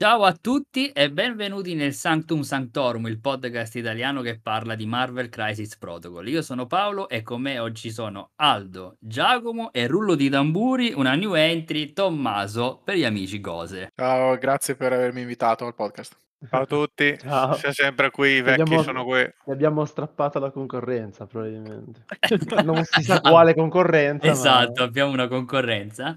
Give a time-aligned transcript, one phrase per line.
[0.00, 5.28] Ciao a tutti e benvenuti nel Sanctum Sanctorum, il podcast italiano che parla di Marvel
[5.28, 6.28] Crisis Protocol.
[6.28, 11.16] Io sono Paolo e con me oggi sono Aldo, Giacomo e rullo di tamburi, una
[11.16, 13.90] new entry, Tommaso, per gli amici Gose.
[13.96, 16.16] Ciao, grazie per avermi invitato al podcast.
[16.46, 17.54] Ciao a tutti, Ciao.
[17.54, 19.28] Sia sempre qui, i vecchi abbiamo- sono qui.
[19.44, 22.04] Ti abbiamo strappato la concorrenza, probabilmente.
[22.62, 24.28] non si sa quale concorrenza.
[24.28, 24.84] Esatto, ma...
[24.84, 26.16] abbiamo una concorrenza.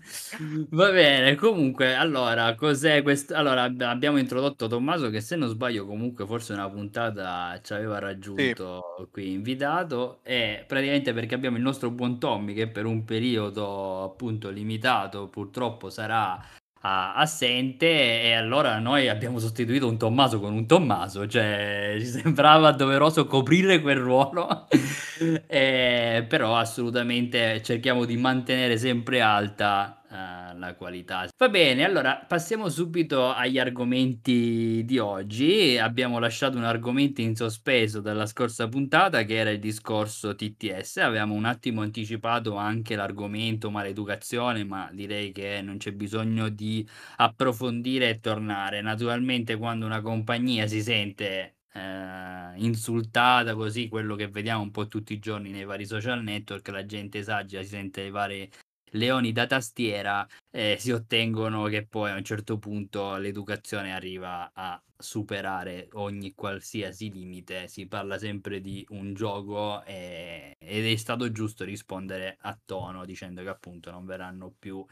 [0.70, 3.34] Va bene, comunque, allora, cos'è questo?
[3.34, 7.98] Allora, ab- abbiamo introdotto Tommaso che se non sbaglio comunque forse una puntata ci aveva
[7.98, 14.04] raggiunto qui invitato e praticamente perché abbiamo il nostro buon Tommy che per un periodo
[14.04, 16.40] appunto limitato purtroppo sarà
[16.82, 17.86] assente
[18.24, 23.82] e allora noi abbiamo sostituito un Tommaso con un Tommaso, cioè ci sembrava doveroso coprire
[23.82, 24.68] quel ruolo,
[25.46, 31.30] Eh, però assolutamente cerchiamo di mantenere sempre alta eh, la qualità.
[31.38, 35.78] Va bene, allora passiamo subito agli argomenti di oggi.
[35.78, 40.98] Abbiamo lasciato un argomento in sospeso dalla scorsa puntata che era il discorso TTS.
[40.98, 46.86] Avevamo un attimo anticipato anche l'argomento maleducazione, ma direi che non c'è bisogno di
[47.18, 48.82] approfondire e tornare.
[48.82, 55.14] Naturalmente quando una compagnia si sente eh, insultata così, quello che vediamo un po' tutti
[55.14, 58.50] i giorni nei vari social network, la gente esagera, si sente i vari
[58.92, 64.82] leoni da tastiera, eh, si ottengono che poi a un certo punto l'educazione arriva a
[64.98, 71.64] superare ogni qualsiasi limite, si parla sempre di un gioco e- ed è stato giusto
[71.64, 74.86] rispondere a tono dicendo che appunto non verranno più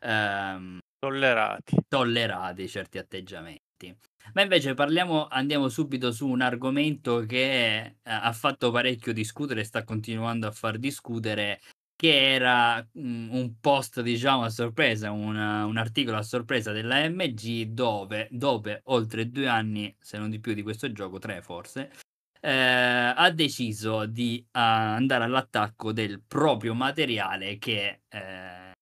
[0.00, 1.76] ehm, Tollerati.
[1.88, 3.96] tollerati certi atteggiamenti.
[4.34, 9.82] Ma invece parliamo, andiamo subito su un argomento che eh, ha fatto parecchio discutere sta
[9.82, 11.60] continuando a far discutere,
[12.00, 17.64] che era mm, un post, diciamo, a sorpresa, una- un articolo a sorpresa della MG
[17.64, 21.92] dove, dopo oltre due anni, se non di più di questo gioco, tre forse,
[22.40, 28.72] eh, ha deciso di ah, andare all'attacco del proprio materiale che eh,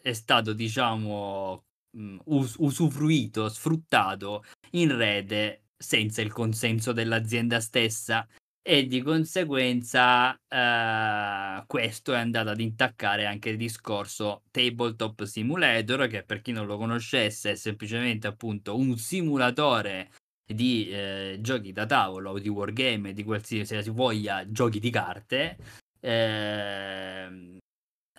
[0.00, 1.64] è stato, diciamo,
[1.96, 8.24] mh, us- usufruito, sfruttato in rete senza il consenso dell'azienda stessa
[8.62, 16.22] e di conseguenza eh, questo è andato ad intaccare anche il discorso Tabletop Simulator che
[16.22, 20.10] per chi non lo conoscesse è semplicemente appunto un simulatore
[20.46, 25.56] di eh, giochi da tavolo di wargame di qualsiasi voglia giochi di carte
[26.00, 27.58] ehm,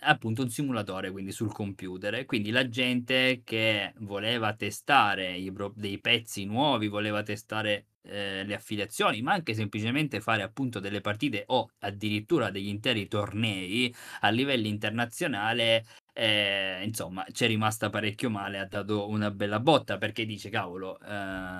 [0.01, 2.25] appunto un simulatore quindi sul computer.
[2.25, 9.21] Quindi la gente che voleva testare pro- dei pezzi nuovi voleva testare eh, le affiliazioni
[9.21, 15.85] ma anche semplicemente fare appunto delle partite o addirittura degli interi tornei a livello internazionale
[16.13, 21.07] eh, insomma c'è rimasta parecchio male ha dato una bella botta perché dice cavolo eh,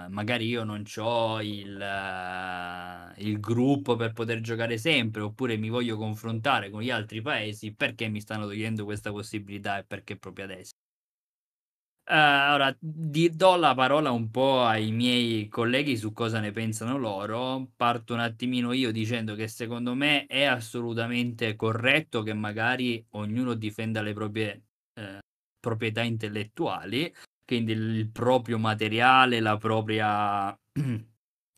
[0.09, 5.97] magari io non ho il, eh, il gruppo per poter giocare sempre oppure mi voglio
[5.97, 10.71] confrontare con gli altri paesi perché mi stanno togliendo questa possibilità e perché proprio adesso
[12.05, 16.97] Eh, ora di- do la parola un po' ai miei colleghi su cosa ne pensano
[16.97, 17.71] loro.
[17.75, 24.01] Parto un attimino io dicendo che secondo me è assolutamente corretto che magari ognuno difenda
[24.01, 24.63] le proprie
[24.95, 25.19] eh,
[25.59, 27.13] proprietà intellettuali,
[27.45, 30.51] quindi il, proprio materiale, la propria...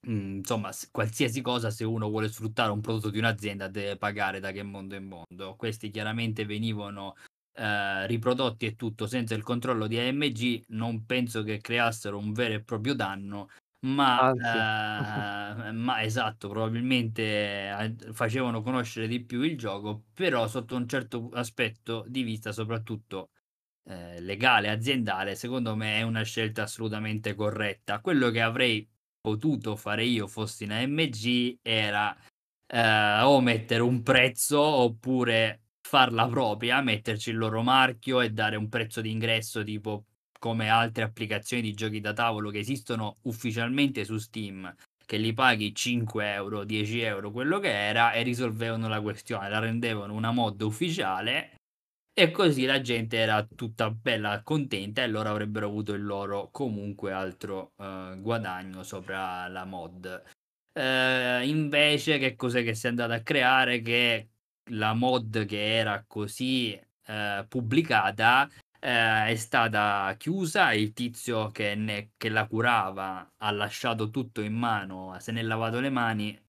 [0.07, 4.51] mm, Insomma, qualsiasi cosa, se uno vuole sfruttare un prodotto di un'azienda, deve pagare da
[4.51, 5.55] che mondo in mondo.
[5.55, 7.15] Questi chiaramente venivano
[7.55, 12.55] eh, riprodotti e tutto senza il controllo di AMG, non penso che creassero un vero
[12.55, 13.49] e proprio danno,
[13.85, 14.67] ma, Anzi.
[15.67, 17.21] eh, ma esatto, probabilmente
[17.69, 23.29] eh, facevano conoscere di più il gioco, però sotto un certo aspetto di vista, soprattutto
[23.85, 27.99] eh, legale, aziendale, secondo me è una scelta assolutamente corretta.
[28.01, 28.87] Quello che avrei
[29.21, 32.15] potuto fare io fossi in AMG era
[32.67, 38.69] eh, o mettere un prezzo oppure farla propria, metterci il loro marchio e dare un
[38.69, 40.05] prezzo di ingresso tipo
[40.39, 44.73] come altre applicazioni di giochi da tavolo che esistono ufficialmente su Steam,
[45.05, 49.59] che li paghi 5 euro, 10 euro, quello che era, e risolvevano la questione, la
[49.59, 51.57] rendevano una mod ufficiale
[52.17, 57.11] e così la gente era tutta bella contenta e loro avrebbero avuto il loro comunque
[57.11, 60.23] altro eh, guadagno sopra la mod.
[60.73, 63.81] Eh, invece, che cos'è che si è andato a creare?
[63.81, 64.29] Che
[64.71, 66.73] la mod che era così
[67.05, 70.73] eh, pubblicata eh, è stata chiusa.
[70.73, 75.43] Il tizio che, ne- che la curava ha lasciato tutto in mano, se ne è
[75.43, 76.39] lavato le mani,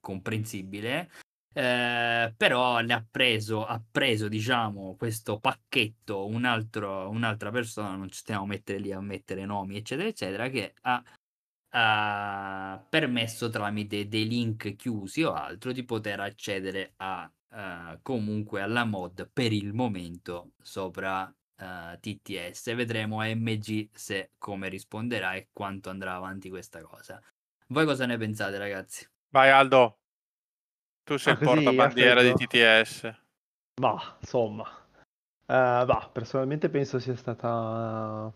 [0.00, 1.10] comprensibile.
[1.54, 8.10] Ehm, però ne ha preso ha preso diciamo questo pacchetto un altro un'altra persona, non
[8.10, 11.02] ci stiamo a mettere lì a mettere nomi eccetera, eccetera, che ha
[11.70, 18.84] ha permesso tramite dei link chiusi o altro di poter accedere a, ehm, comunque alla
[18.84, 22.74] mod per il momento sopra, ehm, TTS.
[22.74, 27.20] Vedremo AMG se come risponderà e quanto andrà avanti questa cosa.
[27.68, 29.06] Voi cosa ne pensate ragazzi?
[29.32, 29.98] Vai Aldo.
[31.04, 32.32] Tu sei Ah, il portabandiera di?
[32.34, 33.14] TTS.
[33.80, 34.64] Mah, insomma.
[35.46, 38.32] Ehm, bah, personalmente penso sia stata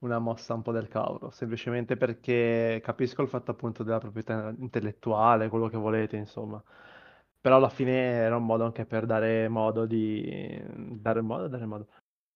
[0.00, 5.48] una mossa un po' del cavolo, semplicemente perché capisco il fatto appunto della proprietà intellettuale,
[5.48, 6.62] quello che volete, insomma.
[7.42, 10.62] Però alla fine era un modo anche per dare modo di
[11.00, 11.88] dare modo, dare modo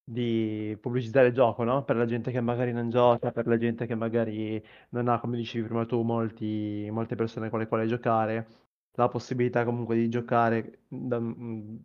[0.05, 1.85] di pubblicizzare il gioco, no?
[1.85, 5.37] Per la gente che magari non gioca, per la gente che magari non ha, come
[5.37, 8.49] dicevi prima tu, molti, molte persone con le quali giocare,
[8.94, 11.20] la possibilità comunque di giocare da,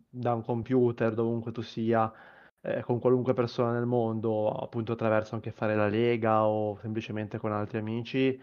[0.08, 2.12] da un computer, dovunque tu sia,
[2.60, 7.52] eh, con qualunque persona nel mondo, appunto attraverso anche fare la lega o semplicemente con
[7.52, 8.40] altri amici,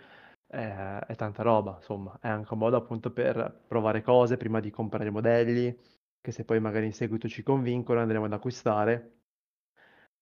[0.49, 4.69] eh, è tanta roba, insomma, è anche un modo appunto per provare cose prima di
[4.71, 5.77] comprare modelli,
[6.21, 9.13] che se poi magari in seguito ci convincono andremo ad acquistare.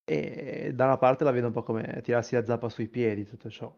[0.06, 3.50] E da una parte la vedo un po' come tirarsi la zappa sui piedi tutto
[3.50, 3.72] ciò.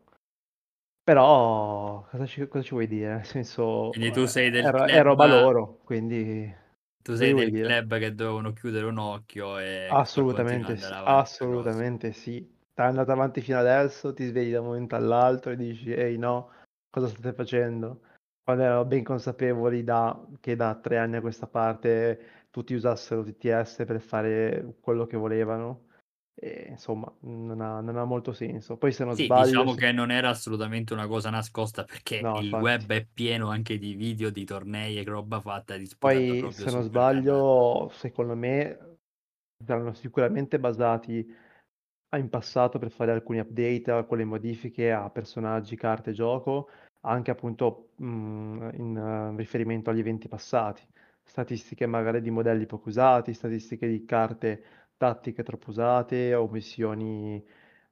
[1.04, 3.16] Però cosa ci, cosa ci vuoi dire?
[3.16, 6.54] Nel senso, Quindi tu sei del è, ro- è club roba loro, quindi
[7.02, 7.84] tu sei del dire?
[7.84, 12.50] club che dovevano chiudere un occhio e Assolutamente sì, assolutamente sì.
[12.80, 16.52] Stai andando avanti fino adesso, ti svegli da un momento all'altro e dici, ehi no,
[16.90, 18.04] cosa state facendo?
[18.42, 23.84] Quando erano ben consapevoli da, che da tre anni a questa parte tutti usassero TTS
[23.86, 25.88] per fare quello che volevano.
[26.34, 28.78] E, insomma, non ha, non ha molto senso.
[28.78, 32.40] Poi se non Sì, sbaglio, diciamo che non era assolutamente una cosa nascosta perché no,
[32.40, 32.64] il infatti.
[32.64, 36.64] web è pieno anche di video, di tornei e roba fatta disputata Poi, se non
[36.64, 36.84] canale.
[36.84, 39.00] sbaglio, secondo me
[39.66, 41.48] saranno sicuramente basati
[42.18, 46.70] in passato per fare alcuni update, alcune modifiche a personaggi, carte, gioco,
[47.02, 50.82] anche appunto mh, in eh, riferimento agli eventi passati.
[51.24, 54.64] Statistiche magari di modelli poco usati, statistiche di carte
[54.98, 57.44] tattiche troppo usate o missioni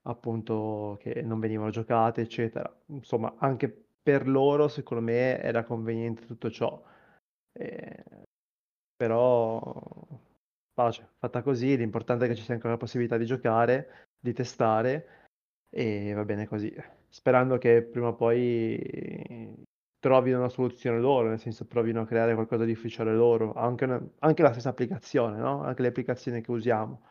[0.03, 2.73] appunto che non venivano giocate, eccetera.
[2.87, 3.69] Insomma, anche
[4.01, 6.81] per loro, secondo me, era conveniente tutto ciò.
[7.53, 8.03] Eh,
[8.95, 9.61] però
[10.73, 15.07] pace, fatta così, l'importante è che ci sia ancora la possibilità di giocare, di testare
[15.69, 16.73] e va bene così.
[17.09, 19.55] Sperando che prima o poi
[19.99, 24.01] trovino una soluzione loro, nel senso provino a creare qualcosa di ufficiale loro, anche, una-
[24.19, 25.63] anche la stessa applicazione, no?
[25.63, 27.01] Anche le applicazioni che usiamo.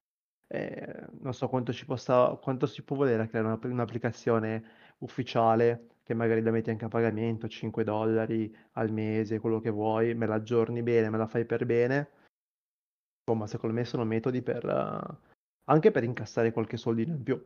[0.49, 4.65] Eh, non so quanto ci possa, quanto si può volere creare una- un'applicazione
[4.99, 10.15] ufficiale che magari la metti anche a pagamento, 5 dollari al mese, quello che vuoi,
[10.15, 12.11] me la aggiorni bene, me la fai per bene.
[13.25, 14.65] Insomma, secondo me sono metodi per
[15.67, 17.41] anche per incassare qualche soldino in più.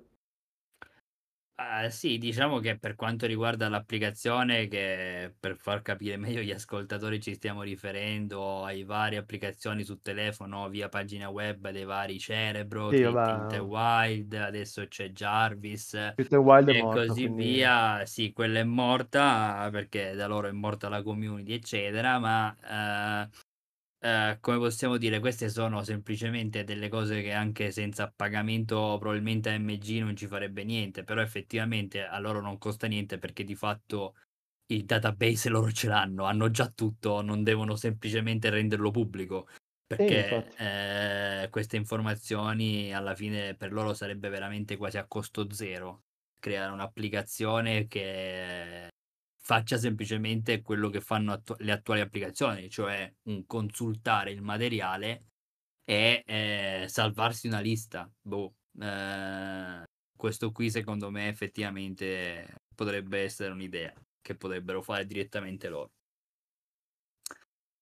[1.62, 7.20] Ah, sì, diciamo che per quanto riguarda l'applicazione, che per far capire meglio gli ascoltatori
[7.20, 13.04] ci stiamo riferendo ai varie applicazioni su telefono via pagina web dei vari Cerebro, Sì.
[13.20, 15.94] Tint Wild, adesso c'è Jarvis
[16.46, 18.06] Wild e morto, così quindi via.
[18.06, 23.28] Sì, quella è morta perché da loro è morta la community, eccetera, ma eh,
[24.00, 29.98] eh, come possiamo dire, queste sono semplicemente delle cose che anche senza pagamento probabilmente AMG
[30.00, 34.14] non ci farebbe niente, però effettivamente a loro non costa niente perché di fatto
[34.66, 39.48] il database loro ce l'hanno, hanno già tutto, non devono semplicemente renderlo pubblico.
[39.96, 40.56] Sì, Perché infatti.
[40.56, 46.04] eh, queste informazioni alla fine per loro sarebbe veramente quasi a costo zero
[46.38, 48.88] creare un'applicazione che
[49.50, 55.24] faccia semplicemente quello che fanno attu- le attuali applicazioni, cioè un consultare il materiale
[55.84, 58.08] e eh, salvarsi una lista.
[58.22, 59.82] Boh, eh,
[60.16, 65.90] questo qui secondo me effettivamente potrebbe essere un'idea che potrebbero fare direttamente loro.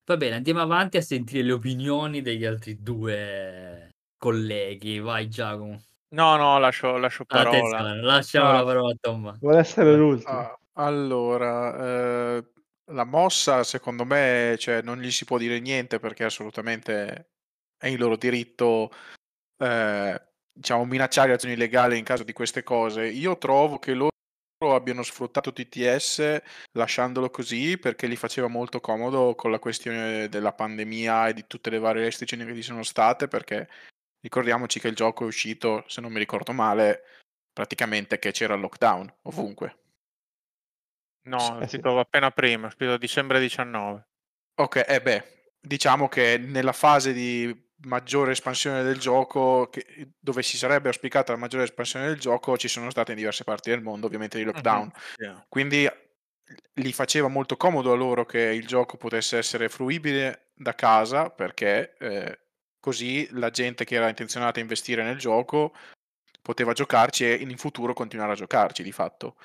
[0.07, 5.01] Va bene, andiamo avanti a sentire le opinioni degli altri due colleghi.
[5.01, 5.83] Vai Giacomo.
[6.15, 7.59] No, no, lascio, lascio parola.
[7.59, 8.53] Attenzione, lasciamo Ah.
[8.53, 9.37] la parola a Tomma.
[9.39, 10.39] Vuole essere l'ultimo.
[10.39, 12.53] Ah, allora, eh,
[12.93, 17.31] la mossa secondo me cioè, non gli si può dire niente perché assolutamente
[17.77, 18.91] è il loro diritto
[19.59, 23.07] eh, diciamo, minacciare azioni legali in caso di queste cose.
[23.07, 24.11] Io trovo che loro
[24.75, 26.43] abbiano sfruttato TTS
[26.73, 31.71] lasciandolo così perché gli faceva molto comodo con la questione della pandemia e di tutte
[31.71, 33.69] le varie restrizioni che ci sono state perché
[34.21, 37.03] ricordiamoci che il gioco è uscito, se non mi ricordo male,
[37.53, 39.88] praticamente che c'era il lockdown ovunque.
[41.29, 44.07] No, è Eh uscito appena prima, a dicembre 19.
[44.57, 50.57] Ok, eh beh, diciamo che nella fase di maggiore espansione del gioco, che- dove si
[50.57, 54.07] sarebbe auspicata la maggiore espansione del gioco, ci sono state in diverse parti del mondo,
[54.07, 54.91] ovviamente di lockdown.
[55.19, 55.47] Yeah.
[55.49, 55.89] Quindi
[56.73, 61.95] gli faceva molto comodo a loro che il gioco potesse essere fruibile da casa, perché
[61.99, 62.39] eh,
[62.81, 65.75] così la gente che era intenzionata a investire nel gioco
[66.41, 69.37] poteva giocarci e in futuro continuare a giocarci di fatto.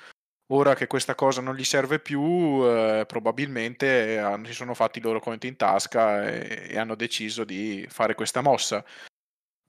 [0.48, 2.20] Ora che questa cosa non gli serve più,
[2.64, 7.44] eh, probabilmente eh, si sono fatti i loro conti in tasca e, e hanno deciso
[7.44, 8.84] di fare questa mossa.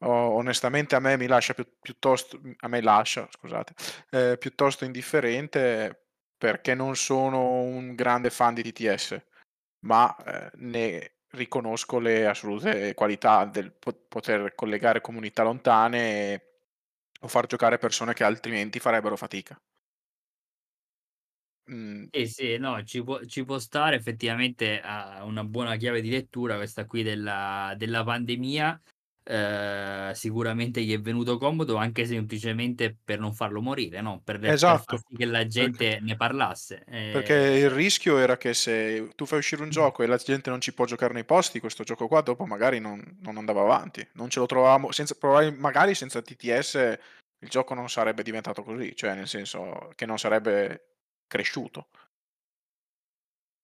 [0.04, 3.74] O- onestamente a me mi lascia più- piuttosto, a me lascia, scusate,
[4.12, 9.22] eh, piuttosto indifferente perché non sono un grande fan di TTS,
[9.86, 16.44] ma eh, ne riconosco le assolute qualità del po- poter collegare comunità lontane
[17.22, 19.60] o far giocare persone che altrimenti farebbero fatica.
[21.70, 26.10] Mm, Sì, sì, no, ci può, ci può stare effettivamente a una buona chiave di
[26.10, 28.82] lettura questa qui della, della pandemia.
[29.24, 34.22] eh, sicuramente gli è venuto comodo anche semplicemente per non farlo morire, no?
[34.22, 36.86] Per, per far esatto, sì che la gente ne parlasse.
[37.10, 40.50] perché Eh, il rischio era che se tu fai uscire un gioco e la gente
[40.50, 44.06] non ci può giocare nei posti, questo gioco qua dopo magari non, non andava avanti,
[44.14, 46.76] non ce lo trovavamo, senza, probabil- magari senza TTS
[47.40, 50.95] il gioco non sarebbe diventato così, cioè nel senso che non sarebbe
[51.28, 51.90] cresciuto.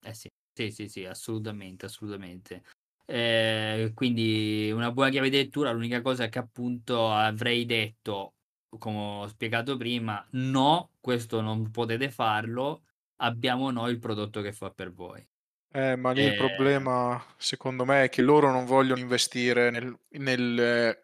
[0.04, 2.64] Eh sì, sì, sì, sì, assolutamente, assolutamente.
[3.06, 8.36] Eh, quindi una buona chiave di lettura, l'unica cosa che appunto avrei detto,
[8.80, 12.86] come ho spiegato prima, no, questo non potete farlo,
[13.18, 15.28] abbiamo noi il prodotto che fa per voi.
[15.74, 19.98] Eh, ma lì il Eh, problema, secondo me, è che loro non vogliono investire nel,
[20.10, 21.02] nel, eh,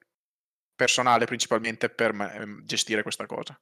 [0.75, 3.57] personale principalmente per me- ehm, gestire questa cosa.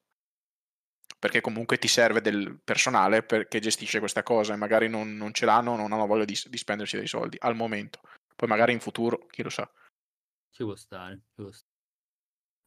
[1.25, 5.33] Perché comunque ti serve del personale per- che gestisce questa cosa e magari non, non
[5.33, 7.99] ce l'hanno, non hanno voglia di, di spenderci dei soldi al momento.
[8.35, 9.67] Poi magari in futuro, chi lo sa.
[10.51, 11.73] ci può stare, ci può stare.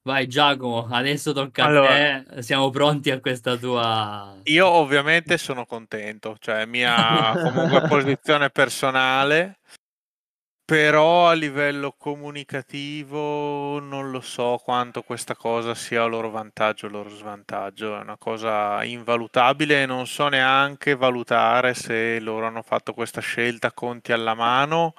[0.03, 2.17] Vai Giacomo, adesso tocca Allora.
[2.17, 4.37] a te, siamo pronti a questa tua...
[4.43, 9.61] Io ovviamente sono contento, cioè mia comunque posizione personale,
[10.68, 16.90] però a livello comunicativo non lo so quanto questa cosa sia a loro vantaggio o
[16.90, 22.92] loro svantaggio, è una cosa invalutabile e non so neanche valutare se loro hanno fatto
[22.92, 24.92] questa scelta conti alla mano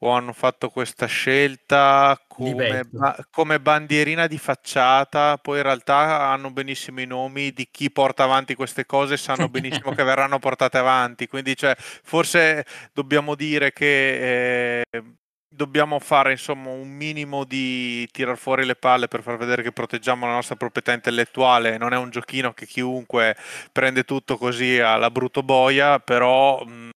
[0.00, 6.50] o hanno fatto questa scelta come, ba- come bandierina di facciata, poi in realtà hanno
[6.52, 11.26] benissimo i nomi di chi porta avanti queste cose, sanno benissimo che verranno portate avanti,
[11.26, 15.02] quindi cioè, forse dobbiamo dire che eh,
[15.48, 20.26] dobbiamo fare insomma un minimo di tirar fuori le palle per far vedere che proteggiamo
[20.26, 23.36] la nostra proprietà intellettuale, non è un giochino che chiunque
[23.72, 26.64] prende tutto così alla brutto boia, però...
[26.64, 26.90] mh,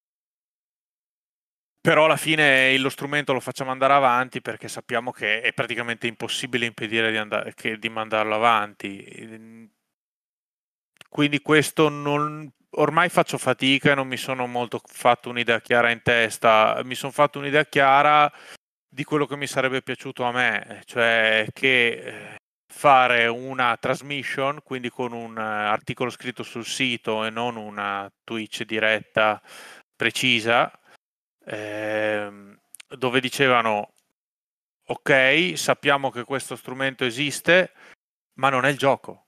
[1.83, 6.65] però alla fine lo strumento lo facciamo andare avanti perché sappiamo che è praticamente impossibile
[6.67, 9.03] impedire di, andare, che- di mandarlo avanti.
[9.05, 9.71] Ehm,
[11.09, 12.51] Quindi questo non...
[12.77, 16.81] Ormai faccio fatica e non mi sono molto fatto un'idea chiara in testa.
[16.85, 18.33] Mi sono fatto un'idea chiara
[18.89, 21.89] di quello che mi sarebbe piaciuto a me, cioè che
[22.35, 22.37] eh,
[22.73, 28.65] fare una transmission, quindi con un eh, articolo scritto sul sito e non una Twitch
[28.65, 29.41] diretta
[29.97, 30.71] precisa,
[31.45, 32.59] ehm,
[32.89, 33.93] dove dicevano
[34.85, 37.73] ok, sappiamo che questo strumento esiste,
[38.35, 39.27] ma non è il gioco.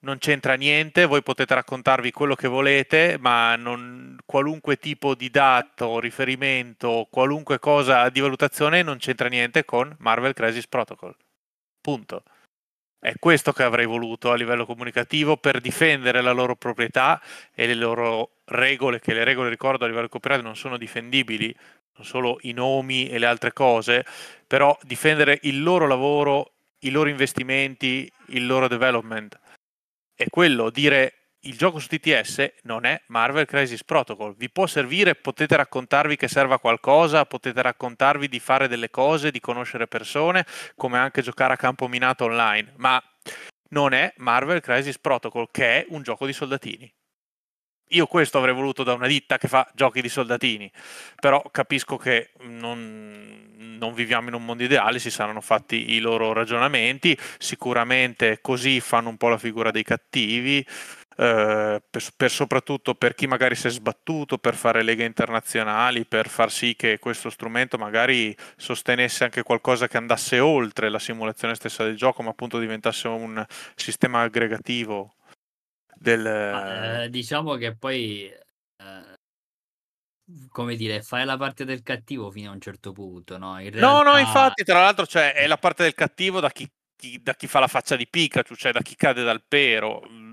[0.00, 6.00] Non c'entra niente, voi potete raccontarvi quello che volete, ma non, qualunque tipo di dato,
[6.00, 11.14] riferimento, qualunque cosa di valutazione non c'entra niente con Marvel Crisis Protocol.
[11.80, 12.24] Punto.
[13.04, 17.20] È questo che avrei voluto a livello comunicativo per difendere la loro proprietà
[17.52, 21.52] e le loro regole, che le regole, ricordo, a livello copyright non sono difendibili,
[21.92, 24.06] sono solo i nomi e le altre cose,
[24.46, 29.36] però difendere il loro lavoro, i loro investimenti, il loro development.
[30.14, 34.34] È quello, dire il gioco su TTS non è Marvel Crisis Protocol.
[34.36, 39.40] Vi può servire, potete raccontarvi che serva qualcosa, potete raccontarvi di fare delle cose, di
[39.40, 40.46] conoscere persone,
[40.76, 43.02] come anche giocare a campo minato online, ma
[43.70, 46.92] non è Marvel Crisis Protocol, che è un gioco di soldatini.
[47.88, 50.70] Io questo avrei voluto da una ditta che fa giochi di soldatini,
[51.20, 56.32] però capisco che non, non viviamo in un mondo ideale, si saranno fatti i loro
[56.32, 60.64] ragionamenti, sicuramente così fanno un po' la figura dei cattivi,
[61.16, 66.28] eh, per, per soprattutto per chi magari si è sbattuto per fare leghe internazionali, per
[66.28, 71.84] far sì che questo strumento magari sostenesse anche qualcosa che andasse oltre la simulazione stessa
[71.84, 75.14] del gioco, ma appunto diventasse un sistema aggregativo
[75.94, 76.26] del...
[76.26, 79.11] Eh, diciamo che poi eh,
[80.48, 83.58] come dire, fai la parte del cattivo fino a un certo punto, no?
[83.60, 86.68] In No, no, realtà infatti, tra l'altro, cioè, è la parte del cattivo da chi,
[86.96, 90.02] chi- da chi fa la faccia di Pikachu, cioè da chi cade dal pero.
[90.08, 90.30] Mm,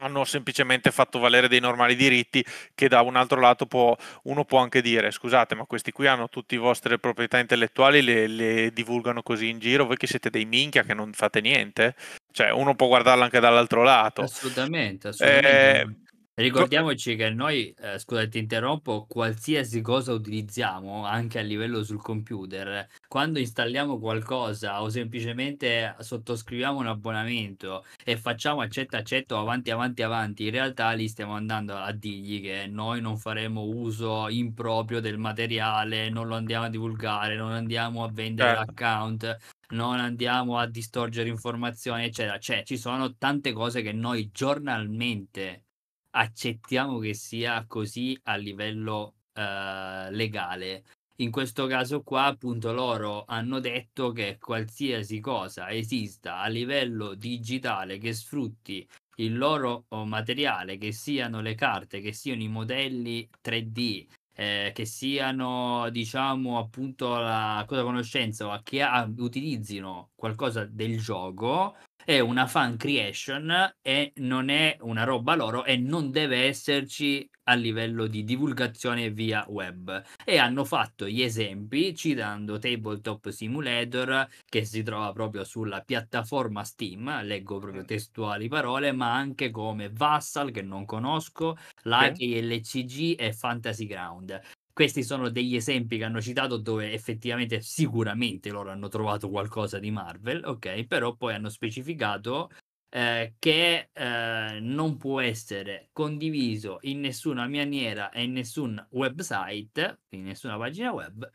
[0.00, 2.44] Hanno semplicemente fatto valere dei normali diritti
[2.74, 6.28] che da un altro lato può, uno può anche dire, scusate, ma questi qui hanno
[6.28, 10.44] tutte le vostre proprietà intellettuali, le, le divulgano così in giro, voi che siete dei
[10.44, 11.94] minchia che non fate niente?
[12.30, 14.22] Cioè, uno può guardarlo anche dall'altro lato.
[14.22, 15.78] Assolutamente, assolutamente.
[15.80, 22.00] Eh, Ricordiamoci che noi, eh, scusa ti interrompo, qualsiasi cosa utilizziamo anche a livello sul
[22.00, 30.02] computer, quando installiamo qualcosa o semplicemente sottoscriviamo un abbonamento e facciamo accetta accetto avanti avanti
[30.02, 35.18] avanti, in realtà lì stiamo andando a dirgli che noi non faremo uso improprio del
[35.18, 38.54] materiale, non lo andiamo a divulgare, non andiamo a vendere Certo.
[38.54, 39.36] l'account,
[39.74, 42.38] non andiamo a distorcere informazioni, eccetera.
[42.38, 45.64] Cioè, ci sono tante cose che noi giornalmente
[46.10, 50.84] accettiamo che sia così a livello eh, legale.
[51.16, 57.98] In questo caso qua, appunto, loro hanno detto che qualsiasi cosa esista a livello digitale
[57.98, 58.86] che sfrutti
[59.16, 64.86] il loro oh, materiale, che siano le carte, che siano i modelli 3D, eh, che
[64.86, 71.76] siano, diciamo, appunto la cosa conoscenza o che ha- utilizzino qualcosa del gioco,
[72.10, 77.54] è una fan creation e non è una roba loro e non deve esserci a
[77.54, 80.02] livello di divulgazione via web.
[80.24, 87.22] E hanno fatto gli esempi citando Tabletop Simulator che si trova proprio sulla piattaforma Steam,
[87.22, 93.86] leggo proprio testuali parole, ma anche come Vassal che non conosco, Lucky LCG e Fantasy
[93.86, 94.36] Ground.
[94.72, 99.90] Questi sono degli esempi che hanno citato dove effettivamente sicuramente loro hanno trovato qualcosa di
[99.90, 100.86] Marvel, ok?
[100.86, 102.50] Però poi hanno specificato
[102.88, 110.22] eh, che eh, non può essere condiviso in nessuna maniera e in nessun website, in
[110.24, 111.28] nessuna pagina web,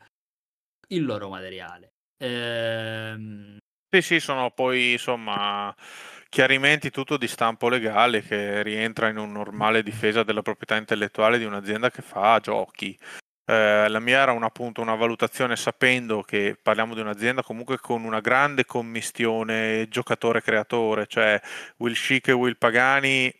[0.88, 1.94] il loro materiale.
[2.18, 5.74] Ehm, Sì, sì, sono poi insomma
[6.28, 11.44] chiarimenti tutto di stampo legale che rientra in un normale difesa della proprietà intellettuale di
[11.44, 12.96] un'azienda che fa giochi.
[13.48, 18.02] Eh, la mia era un, appunto una valutazione sapendo che parliamo di un'azienda comunque con
[18.04, 21.40] una grande commistione giocatore-creatore, cioè
[21.76, 23.32] Will Chic e Will Pagani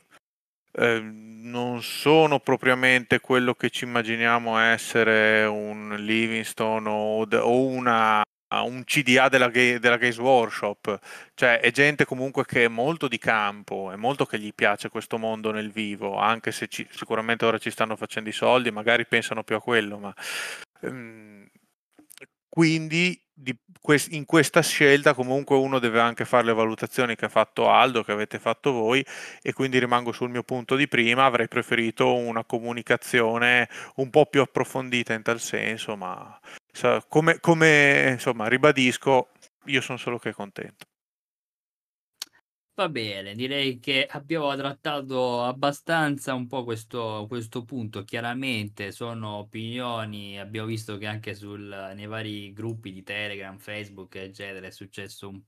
[0.73, 8.85] eh, non sono propriamente quello che ci immaginiamo essere un Livingstone o, o una, un
[8.85, 10.99] CDA della, della Games Workshop,
[11.35, 15.19] cioè è gente comunque che è molto di campo, è molto che gli piace questo
[15.19, 19.43] mondo nel vivo, anche se ci- sicuramente ora ci stanno facendo i soldi, magari pensano
[19.43, 20.15] più a quello, ma
[20.83, 21.49] ehm,
[22.49, 23.55] quindi di
[24.11, 28.13] in questa scelta comunque uno deve anche fare le valutazioni che ha fatto Aldo, che
[28.13, 29.05] avete fatto voi
[29.43, 34.41] e quindi rimango sul mio punto di prima, avrei preferito una comunicazione un po' più
[34.41, 36.37] approfondita in tal senso, ma
[37.09, 39.29] come, come, insomma ribadisco,
[39.67, 40.87] io sono solo che contento.
[42.79, 48.05] Va bene, direi che abbiamo trattato abbastanza un po' questo, questo punto.
[48.05, 54.67] Chiaramente sono opinioni, abbiamo visto che anche sul, nei vari gruppi di Telegram, Facebook, eccetera,
[54.67, 55.41] è successo un,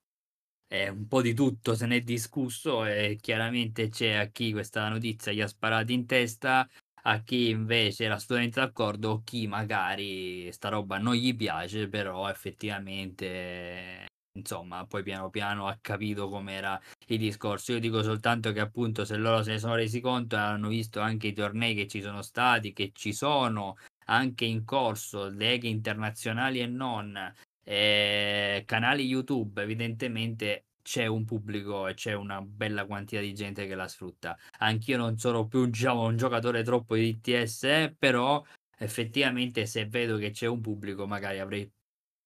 [0.69, 4.89] eh, un po' di tutto, se ne è discusso e chiaramente c'è a chi questa
[4.89, 6.67] notizia gli ha sparato in testa,
[7.03, 12.29] a chi invece era assolutamente d'accordo, o chi magari sta roba non gli piace, però
[12.29, 14.07] effettivamente
[14.39, 17.73] insomma, poi piano piano ha capito com'era il discorso.
[17.73, 21.29] Io dico soltanto che appunto se loro se ne sono resi conto hanno visto anche
[21.29, 26.67] i tornei che ci sono stati, che ci sono anche in corso, leghe internazionali e
[26.67, 27.33] non,
[27.65, 33.75] eh, canali YouTube, evidentemente c'è un pubblico e c'è una bella quantità di gente che
[33.75, 34.39] la sfrutta.
[34.61, 38.43] Anch'io non sono più diciamo, un giocatore troppo di TS, però
[38.79, 41.71] effettivamente se vedo che c'è un pubblico magari avrei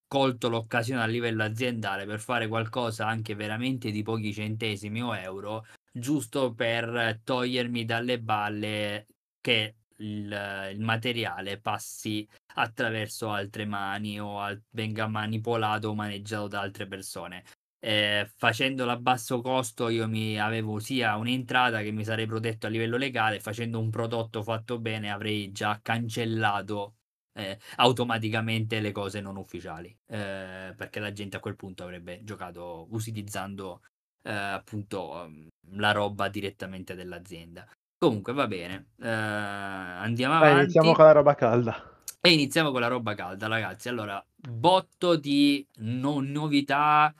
[0.06, 5.66] colto l'occasione a livello aziendale per fare qualcosa anche veramente di pochi centesimi o euro,
[5.92, 9.06] giusto per togliermi dalle balle
[9.40, 16.60] che il, il materiale passi attraverso altre mani o al- venga manipolato o maneggiato da
[16.60, 17.42] altre persone.
[17.84, 22.68] Eh, facendolo a basso costo io mi avevo sia un'entrata che mi sarei protetto a
[22.68, 26.94] livello legale, facendo un prodotto fatto bene avrei già cancellato
[27.34, 32.86] eh, automaticamente le cose non ufficiali, eh, perché la gente a quel punto avrebbe giocato
[32.90, 33.80] utilizzando
[34.22, 37.66] eh, appunto um, la roba direttamente dell'azienda.
[37.98, 40.60] Comunque va bene, eh, andiamo avanti.
[40.62, 42.00] iniziamo con la roba calda.
[42.20, 43.88] E iniziamo con la roba calda, ragazzi.
[43.88, 47.12] Allora, botto di non novità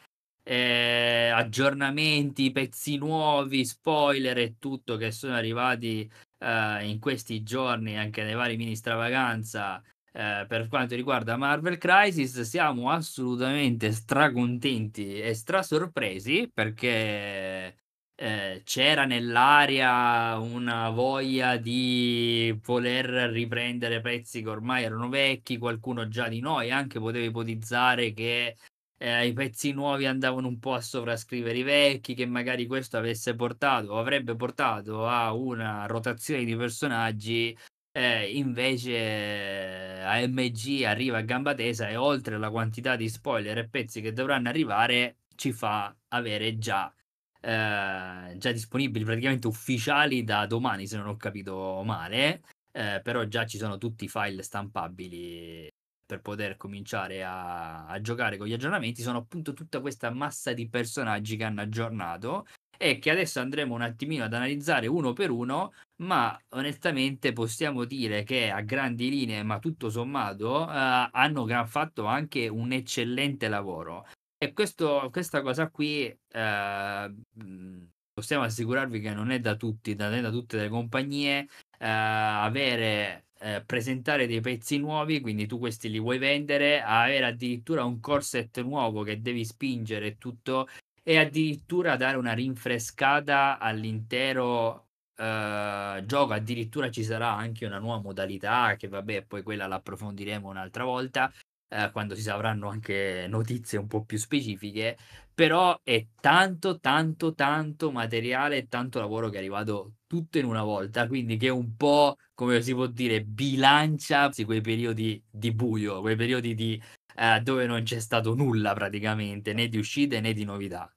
[0.52, 8.22] ehm, aggiornamenti, pezzi nuovi, spoiler e tutto che sono arrivati, ehm, in questi giorni anche
[8.22, 16.50] nei vari mini stravaganza, ehm, per quanto riguarda Marvel Crisis, siamo assolutamente stracontenti e strasorpresi
[16.52, 17.76] perché,
[18.14, 26.28] ehm, c'era nell'aria una voglia di voler riprendere pezzi che ormai erano vecchi, qualcuno già
[26.28, 28.56] di noi anche poteva ipotizzare che,
[29.02, 33.34] ehm, i pezzi nuovi andavano un po' a sovrascrivere i vecchi, che magari questo avesse
[33.34, 37.56] portato o avrebbe portato a una rotazione di personaggi,
[37.92, 44.00] ehm, invece AMG arriva a gamba tesa e oltre la quantità di spoiler e pezzi
[44.00, 46.92] che dovranno arrivare, ci fa avere già
[47.40, 53.46] ehm, già disponibili, praticamente ufficiali da domani se non ho capito male, ehm, però già
[53.46, 55.71] ci sono tutti i file stampabili
[56.12, 59.02] per poter cominciare a a giocare con gli aggiornamenti.
[59.02, 62.46] Sono appunto tutta questa massa di personaggi che hanno aggiornato
[62.76, 65.72] e che adesso andremo un attimino ad analizzare uno per uno,
[66.02, 72.48] ma onestamente possiamo dire che a grandi linee, ma tutto sommato, ehm, hanno fatto anche
[72.48, 74.04] un eccellente lavoro.
[74.36, 80.12] E questo questa cosa qui, ehm, mhmm, possiamo assicurarvi che non è da tutti, da
[80.12, 81.46] è da tutte le compagnie,
[81.78, 87.84] ehm, avere ehm, presentare dei pezzi nuovi, quindi tu questi li vuoi vendere, avere addirittura
[87.84, 90.68] un core set nuovo che devi spingere tutto,
[91.02, 96.32] e addirittura dare una rinfrescata all'intero, ehm, gioco.
[96.32, 101.32] Addirittura ci sarà anche una nuova modalità che vabbè, poi quella la approfondiremo un'altra volta,
[101.68, 104.96] ehm, quando si avranno anche notizie un po' più specifiche,
[105.34, 110.62] però è tanto, tanto, tanto materiale e tanto lavoro che è arrivato tutto in una
[110.62, 116.16] volta, quindi che un po', come si può dire, bilancia quei periodi di buio, quei
[116.16, 116.78] periodi di
[117.16, 120.94] ehm, dove non c'è stato nulla praticamente, né di uscite né di novità.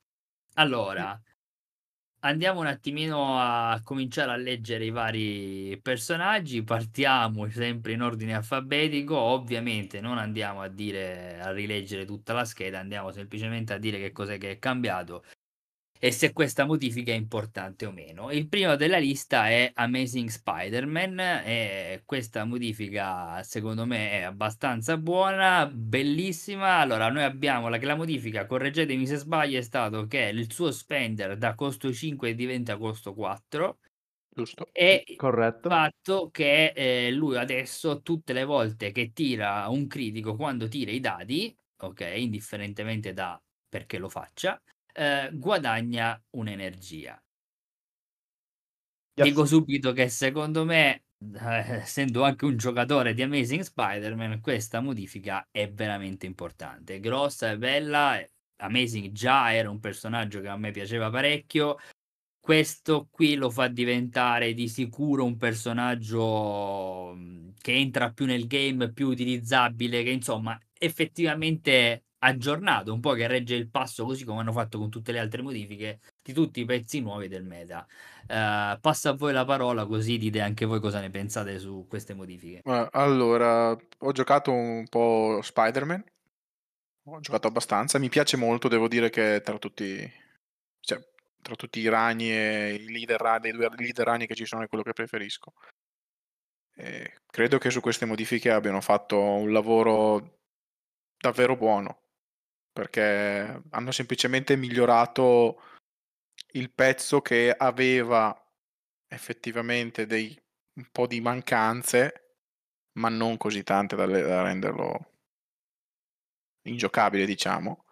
[0.55, 1.17] Allora
[2.19, 6.63] andiamo un attimino a cominciare a leggere i vari personaggi.
[6.63, 9.17] Partiamo sempre in ordine alfabetico.
[9.17, 14.11] Ovviamente non andiamo a dire a rileggere tutta la scheda, andiamo semplicemente a dire che
[14.11, 15.23] cos'è che è cambiato
[16.05, 18.29] e se questa modifica è importante o meno.
[18.29, 25.65] Il primo della lista è Amazing Spider-Man e questa modifica secondo me è abbastanza buona,
[25.65, 26.75] bellissima.
[26.75, 31.37] Allora, noi abbiamo la, la modifica, correggetemi se sbaglio, è stato che il suo spender
[31.39, 33.79] da costo 5 diventa costo 4.
[34.29, 34.67] Giusto.
[34.73, 35.69] E Corretto.
[35.69, 40.91] il fatto che eh, lui adesso tutte le volte che tira un critico, quando tira
[40.91, 44.61] i dadi, ok, indifferentemente da perché lo faccia,
[44.95, 47.21] eh, guadagna un'energia.
[49.17, 49.27] Yes.
[49.27, 55.47] Dico subito che secondo me, eh, essendo anche un giocatore di Amazing Spider-Man, questa modifica
[55.51, 56.99] è veramente importante.
[56.99, 58.21] Grossa e bella.
[58.57, 61.77] Amazing già era un personaggio che a me piaceva parecchio.
[62.39, 68.91] Questo qui lo fa diventare di sicuro un personaggio mm, che entra più nel game,
[68.93, 74.51] più utilizzabile, che insomma effettivamente aggiornato, un po' che regge il passo così come hanno
[74.51, 77.85] fatto con tutte le altre modifiche di tutti i pezzi nuovi del meta.
[78.23, 82.15] Uh, passo a voi la parola così dite anche voi cosa ne pensate su queste
[82.15, 82.61] modifiche.
[82.63, 86.03] Uh, allora, ho giocato un po' Spider-Man,
[87.03, 90.11] ho giocato abbastanza, mi piace molto, devo dire che tra tutti,
[90.79, 90.99] cioè,
[91.41, 94.67] tra tutti i ragni e i leader ragni, due leader ragni che ci sono è
[94.67, 95.53] quello che preferisco.
[96.77, 100.39] E credo che su queste modifiche abbiano fatto un lavoro
[101.17, 101.99] davvero buono
[102.75, 105.61] perché hanno semplicemente migliorato
[106.55, 108.37] il pezzo che aveva
[109.07, 110.37] effettivamente dei
[110.75, 112.35] un po' di mancanze,
[112.99, 115.11] ma non così tante da, da renderlo
[116.63, 117.85] ingiocabile, diciamo.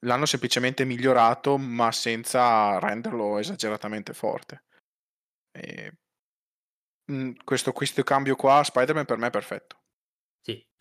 [0.00, 4.64] L'hanno semplicemente migliorato, ma senza renderlo esageratamente forte.
[5.52, 5.92] E...
[7.12, 9.84] Mm, questo, questo cambio qua, Spider-Man per me è perfetto.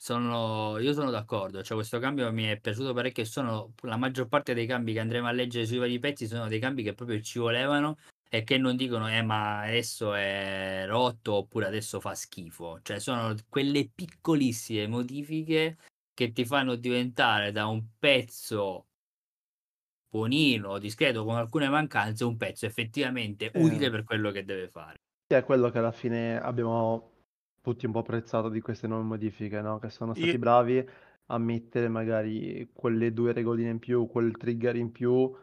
[0.02, 4.28] Sono io sono d'accordo, cioè questo cambio mi è piaciuto parecchio e sono la maggior
[4.28, 7.20] parte dei cambi che andremo a leggere sui vari pezzi sono dei cambi che proprio
[7.22, 7.98] ci volevano
[8.30, 12.80] e che non dicono: "Eh, ma adesso è rotto" oppure "adesso fa schifo".
[12.82, 15.78] Cioè sono quelle piccolissime modifiche
[16.14, 18.88] che ti fanno diventare da un pezzo
[20.14, 23.56] buonino, discreto, con alcune mancanze, un pezzo effettivamente Eh.
[23.56, 24.98] utile per quello che deve fare.
[25.28, 27.15] Che è quello che alla fine abbiamo
[27.72, 29.80] tutti un po' apprezzato di queste nuove modifiche, no?
[29.80, 30.88] Che sono stati Io- bravi
[31.28, 35.36] a mettere magari quelle due regoline in più, quel trigger in più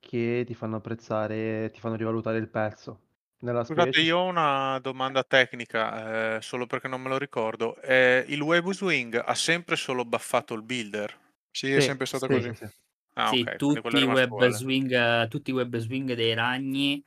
[0.00, 3.00] che ti fanno apprezzare, ti fanno rivalutare il pezzo.
[3.40, 7.76] Nella Scusate, specie io ho una domanda tecnica, eh, solo perché non me lo ricordo.
[7.82, 11.18] Eh, il Web Swing ha sempre solo buffato il builder?
[11.50, 12.52] Sì, è Sì, sempre stato sì, così.
[12.52, 12.66] sì.
[13.14, 16.34] Ah, Sì, ok, quindi quello tutti è i web swing, tutti i web swing dei
[16.34, 17.02] ragni.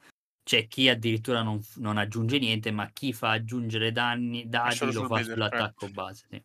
[0.49, 5.21] C'è chi addirittura non, non aggiunge niente, ma chi fa aggiungere danni, dati lo fa
[5.21, 5.29] sì.
[5.29, 6.25] sull'attacco base.
[6.27, 6.43] Sì.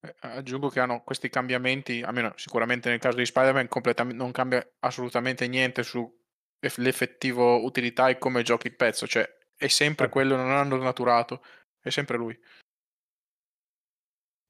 [0.00, 4.64] Eh, aggiungo che hanno questi cambiamenti, almeno sicuramente nel caso di Spider-Man, completamente, non cambia
[4.80, 10.08] assolutamente niente sull'effettivo utilità e come giochi il pezzo, cioè è sempre Certo.
[10.08, 11.42] quello, non hanno naturato,
[11.80, 12.38] è sempre lui.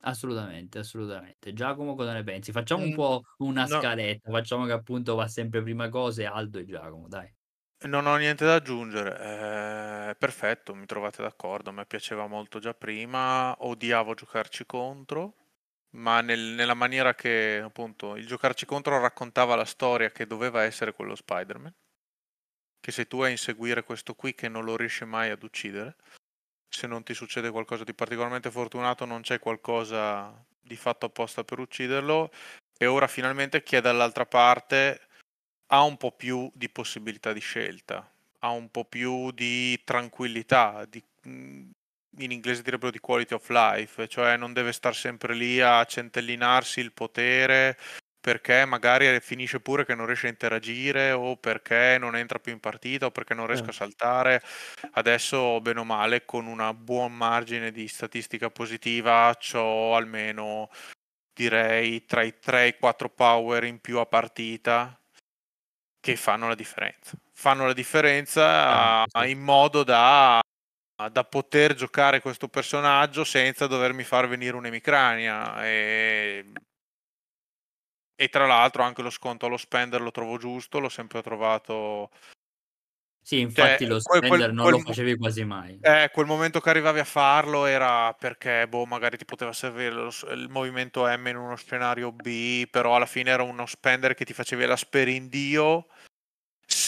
[0.03, 1.53] Assolutamente, assolutamente.
[1.53, 2.53] Giacomo, cosa ne pensi?
[2.53, 3.66] Facciamo un Mm, po' una no.
[3.66, 7.33] scaletta, facciamo che appunto va sempre prima cose, Aldo e Giacomo, dai.
[7.86, 12.72] Non ho niente da aggiungere, eh, perfetto, mi trovate d'accordo, a me piaceva molto già
[12.74, 15.34] prima, odiavo giocarci contro,
[15.90, 20.92] ma nel- nella maniera che appunto il giocarci contro raccontava la storia che doveva essere
[20.92, 21.74] quello Spider-Man,
[22.80, 25.96] che sei tu a inseguire questo qui che non lo riesci mai ad uccidere,
[26.68, 31.58] se non ti succede qualcosa di particolarmente fortunato non c'è qualcosa di fatto apposta per
[31.60, 32.30] ucciderlo
[32.78, 35.07] e ora finalmente chi è dall'altra parte
[35.68, 41.02] ha un po' più di possibilità di scelta, ha un po' più di tranquillità, di,
[41.28, 41.70] mm,
[42.20, 46.81] in inglese direbbero di quality of life, cioè non deve stare sempre lì a centellinarsi
[46.81, 47.76] il potere
[48.20, 52.61] perché magari finisce pure che non riesce a interagire o perché non entra più in
[52.61, 53.72] partita o perché non riesco a Eh.
[53.72, 54.42] saltare.
[54.92, 60.68] Adesso, bene o male, con una buon margine di statistica positiva, ho almeno
[61.33, 64.98] direi tra i 3 e i 4 power in più a partita
[66.08, 67.16] che fanno la differenza.
[67.32, 69.30] Fanno la differenza Ah, sì.
[69.30, 70.40] in modo da,
[71.10, 75.64] da poter giocare questo personaggio senza dovermi far venire un'emicrania.
[75.66, 76.44] E,
[78.16, 82.10] e tra l'altro anche lo sconto allo spender lo trovo giusto, l'ho sempre trovato.
[83.20, 85.78] Sì, infatti Cioè, lo quel- quel- spender non quel lo facevi quasi mai.
[85.82, 90.10] Eh, quel momento che arrivavi a farlo era perché, boh, magari ti poteva servire lo
[90.30, 94.32] il movimento M in uno scenario B, però alla fine era uno spender che ti
[94.32, 95.86] facevi la sperindio,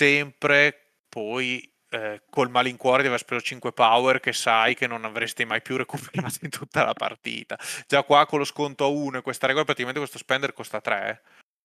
[0.00, 5.44] sempre poi eh, col malincuore di aver speso 5 power che sai che non avresti
[5.44, 7.58] mai più recuperato in tutta la partita.
[7.86, 11.20] Già qua con lo sconto a 1 e questa regola praticamente questo spender costa 3,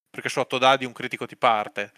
[0.09, 1.93] perché su 8 dadi un critico ti parte.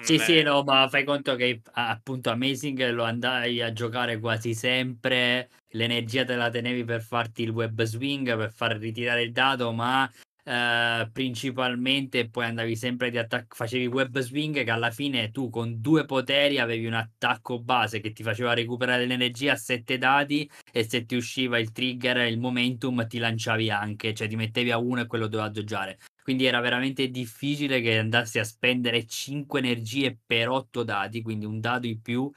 [0.00, 4.18] Sì, Mm, sì, eh, no, ma fai conto che appunto Amazing lo andai a giocare
[4.18, 9.32] quasi sempre, l'energia te la tenevi per farti il web swing, per far ritirare il
[9.32, 10.10] dado, ma
[10.44, 15.80] eh, principalmente poi andavi sempre di attacco, facevi web swing che alla fine tu con
[15.80, 20.86] due poteri avevi un attacco base che ti faceva recuperare l'energia a sette dadi e
[20.86, 25.00] se ti usciva il trigger, il momentum ti lanciavi anche, cioè ti mettevi a uno
[25.00, 25.98] e quello doveva doggiare.
[26.22, 31.60] Quindi era veramente difficile che andassi a spendere 5 energie per 8 dadi, quindi un
[31.60, 32.30] dado in più.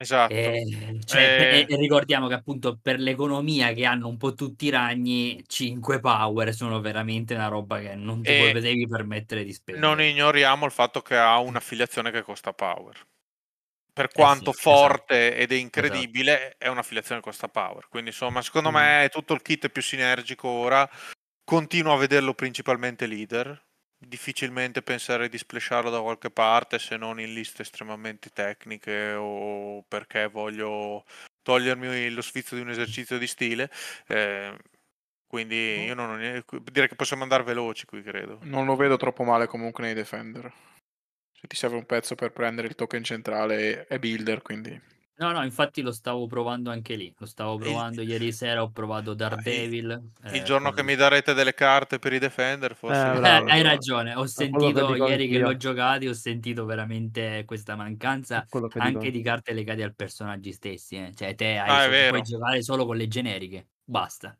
[0.00, 0.32] Esatto.
[0.32, 4.70] E, cioè, Eh, e ricordiamo che appunto per l'economia che hanno un po' tutti i
[4.70, 10.00] ragni, 5 power sono veramente una roba che non ti E potevi permettere di non
[10.00, 10.02] spendere.
[10.02, 13.06] ignoriamo il fatto che ha un'affiliazione che costa power.
[13.92, 14.92] Per Eh sì, quanto esatto.
[14.92, 16.10] forte ed è Esatto.
[16.10, 17.88] incredibile, è un'affiliazione che costa power.
[17.88, 18.72] Quindi, insomma, secondo Mm.
[18.72, 20.88] me tutto il kit è più sinergico ora.
[21.44, 23.64] Continuo a vederlo principalmente leader.
[24.02, 30.26] Difficilmente pensare di splasharlo da qualche parte se non in liste estremamente tecniche o perché
[30.26, 31.04] voglio
[31.42, 33.70] togliermi lo sfizio di un esercizio di stile.
[34.06, 34.56] Eh,
[35.26, 38.38] quindi io non ho niente- direi che possiamo andare veloci qui, credo.
[38.42, 40.50] Non lo vedo troppo male comunque nei Defender.
[41.38, 44.98] Se ti serve un pezzo per prendere il token centrale è builder, quindi...
[45.20, 47.14] No, no, infatti lo stavo provando anche lì.
[47.18, 49.90] Lo stavo Il- provando ieri sera, ho provato Daredevil.
[50.32, 53.06] Il eh, giorno che quindi- mi darete delle carte per i Defender, forse...
[53.08, 53.20] Eh, Eh, bravo.
[53.20, 53.44] proverò.
[53.52, 58.44] hai ragione, ho che sentito dico ieri che l'ho giocati, ho sentito veramente questa mancanza
[58.46, 60.96] che anche di carte legate ai personaggi stessi.
[60.96, 61.12] eh.
[61.14, 64.36] Cioè, te hai Ah, puoi giocare solo con le generiche, basta.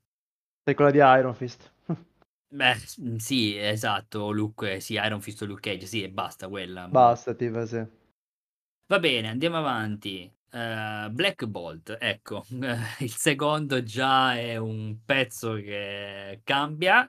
[0.64, 1.70] Sei quella di Iron Fist.
[2.52, 6.48] Beh, mm, sì, esatto, Luke, eh, sì, Iron Fist o Luke Cage, sì, e basta
[6.48, 6.86] quella.
[6.88, 7.82] Basta, tipo, sì.
[8.88, 10.30] Va bene, andiamo avanti.
[10.52, 12.44] Eh, Black Bolt, ecco,
[12.98, 17.08] il secondo già è un pezzo che cambia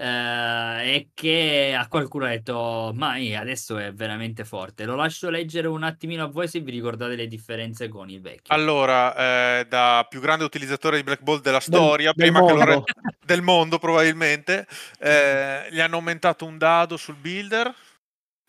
[0.00, 4.84] eh, e che a qualcuno ha detto, ma eh, adesso è veramente forte.
[4.84, 8.54] Lo lascio leggere un attimino a voi se vi ricordate le differenze con il vecchio.
[8.54, 9.16] Allora,
[9.58, 12.74] eh, da più grande utilizzatore di Black Bolt della storia, del prima che lo re-
[12.74, 12.84] mondo.
[13.24, 14.66] del mondo probabilmente,
[15.00, 17.74] eh, gli hanno aumentato un dado sul builder,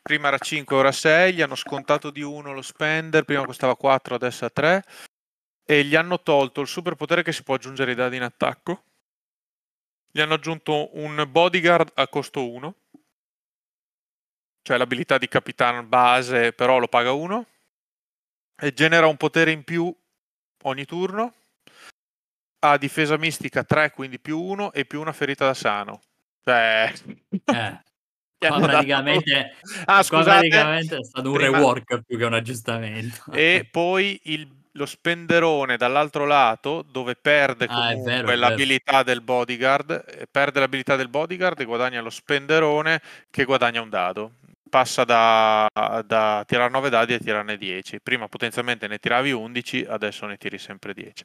[0.09, 4.15] prima era 5, ora 6, gli hanno scontato di 1 lo spender, prima costava 4,
[4.15, 4.83] adesso è 3,
[5.63, 8.85] e gli hanno tolto il superpotere che si può aggiungere ai dadi in attacco,
[10.11, 12.75] gli hanno aggiunto un bodyguard a costo 1,
[14.63, 17.45] cioè l'abilità di capitano base, però lo paga 1,
[18.61, 19.95] e genera un potere in più
[20.63, 21.35] ogni turno,
[22.61, 26.01] ha difesa mistica 3, quindi più 1, e più una ferita da sano.
[26.43, 26.91] Cioè...
[27.45, 27.87] Eh,
[28.39, 32.33] Qua hanno dato- praticamente, Ah, qua praticamente è stato un prima- rework più che un
[32.33, 33.31] aggiustamento.
[33.33, 38.35] E poi il- lo spenderone dall'altro lato, dove perde Ah, comunque è vero.
[38.35, 43.89] l'abilità del bodyguard, eh, perde l'abilità del bodyguard e guadagna lo spenderone che guadagna un
[43.89, 44.35] dado.
[44.69, 45.67] Passa da,
[46.05, 47.99] da tirare 9 dadi a tirarne 10.
[48.01, 51.23] Prima potenzialmente ne tiravi 11, adesso ne tiri sempre 10.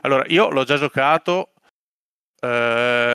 [0.00, 1.52] Allora, io l'ho già giocato.
[2.40, 3.12] eh,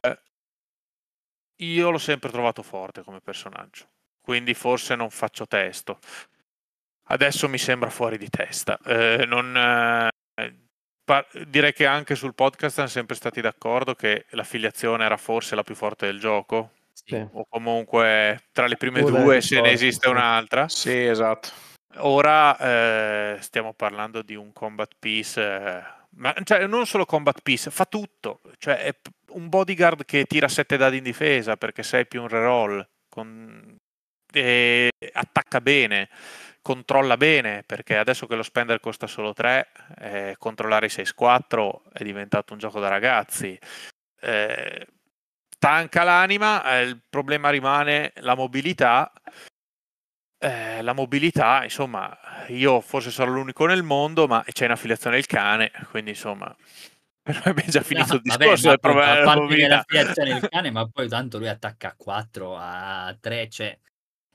[1.72, 3.86] io l'ho sempre trovato forte come personaggio,
[4.22, 6.00] quindi forse non faccio testo.
[7.08, 8.78] Adesso mi sembra fuori di testa.
[8.86, 9.56] Eh, non,
[10.36, 10.56] eh,
[11.04, 15.64] pa- direi che anche sul podcast siamo sempre stati d'accordo che l'affiliazione era forse la
[15.64, 17.16] più forte del gioco, Sì.
[17.34, 20.12] O comunque tra le prime Una due se ne esiste sì.
[20.14, 20.70] un'altra.
[20.70, 21.50] Sì, esatto.
[21.98, 25.84] Ora eh, stiamo parlando di un combat piece, eh,
[26.16, 28.42] ma cioè, non solo combat piece, fa tutto.
[28.58, 28.96] Cioè, è
[29.30, 33.78] un bodyguard che tira 7 dadi in difesa perché sei più un reroll, con-
[34.32, 36.10] e attacca bene,
[36.62, 39.68] controlla bene perché adesso che lo spender costa solo 3,
[40.00, 43.58] eh, controllare i 6-4 è diventato un gioco da ragazzi.
[44.22, 44.88] Eh,
[45.50, 49.12] stanca l'anima, eh, il problema rimane la mobilità.
[50.44, 52.18] Eh, la mobilità, insomma,
[52.50, 56.54] io forse sarò l'unico nel mondo, ma c'è in affiliazione il cane, quindi insomma,
[57.24, 59.86] per me abbiamo già finito No, il discorso del problema della mobilità.
[59.88, 63.80] del cane, ma poi tanto lui attacca a 4, a 3, cioè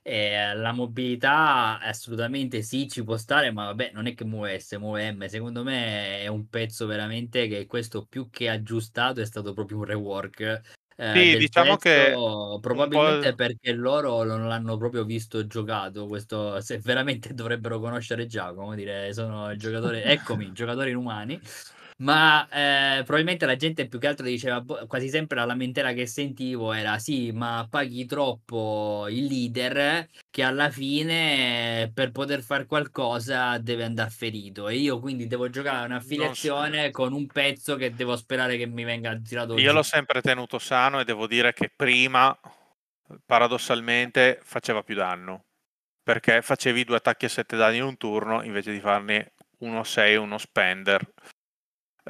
[0.00, 4.76] eh, la mobilità assolutamente sì, ci può stare, ma vabbè, non è che muove S,
[4.76, 5.26] muove M.
[5.26, 9.84] Secondo me è un pezzo veramente che questo più che aggiustato è stato proprio un
[9.84, 10.60] rework.
[11.00, 12.12] Eh, Sì, diciamo che
[12.60, 16.06] probabilmente perché loro non l'hanno proprio visto giocato.
[16.06, 21.40] Questo se veramente dovrebbero conoscere Giacomo, dire sono il giocatore, eccomi, giocatori inumani.
[22.00, 26.06] Ma eh, probabilmente la gente più che altro diceva boh, quasi sempre la lamentela che
[26.06, 33.58] sentivo era sì, ma paghi troppo il leader che alla fine per poter fare qualcosa
[33.58, 38.56] deve andare ferito e io quindi devo giocare un'affiliazione con un pezzo che devo sperare
[38.56, 39.74] che mi venga tirato Io giù.
[39.74, 42.38] l'ho sempre tenuto sano e devo dire che prima,
[43.26, 45.46] paradossalmente, faceva più danno.
[46.00, 50.16] Perché facevi due attacchi a 7 danni in un turno invece di farne uno 6
[50.16, 51.04] uno spender.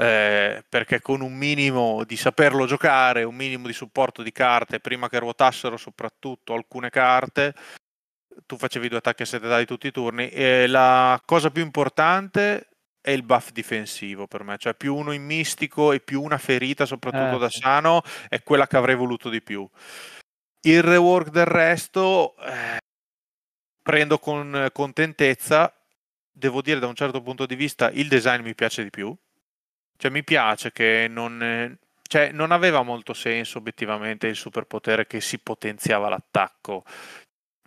[0.01, 5.09] Eh, perché con un minimo di saperlo giocare, un minimo di supporto di carte, prima
[5.09, 7.53] che ruotassero soprattutto alcune carte,
[8.47, 10.29] tu facevi due attacchi a 7 dadi tutti i turni.
[10.29, 12.69] E la cosa più importante
[13.01, 16.87] è il buff difensivo per me, cioè più uno in mistico e più una ferita,
[16.87, 17.59] soprattutto Eh, da sì.
[17.59, 19.69] sano, è quella che avrei voluto di più.
[20.61, 22.79] Il rework del resto eh,
[23.83, 25.75] prendo con contentezza,
[26.31, 29.17] devo dire da un certo punto di vista il design mi piace di più,
[29.99, 35.21] cioè mi piace che non, eh, cioè, non aveva molto senso obiettivamente il superpotere che
[35.21, 36.85] si potenziava l'attacco.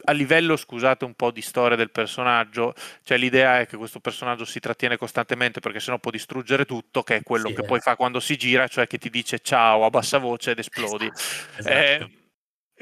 [0.06, 4.46] A livello, scusate, un po' di storia del personaggio, cioè l'idea è che questo personaggio
[4.46, 7.65] si trattiene costantemente perché sennò può distruggere tutto, che è quello Sì, che eh.
[7.65, 11.06] poi fa quando si gira, cioè che ti dice ciao a bassa voce ed esplodi.
[11.06, 11.70] Esatto.
[11.70, 12.10] Eh,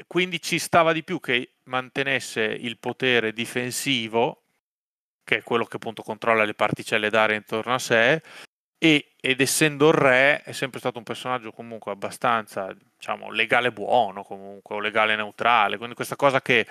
[0.06, 4.44] quindi ci stava di più che mantenesse il potere difensivo,
[5.22, 8.22] che è quello che appunto controlla le particelle d'aria intorno a sé,
[8.82, 14.24] e, ed essendo il re è sempre stato un personaggio comunque abbastanza, diciamo, legale buono
[14.24, 16.66] comunque, o legale neutrale, quindi questa cosa che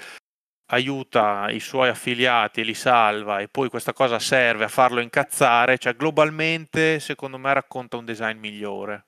[0.71, 5.77] aiuta i suoi affiliati e li salva e poi questa cosa serve a farlo incazzare,
[5.77, 9.05] cioè globalmente secondo me racconta un design migliore.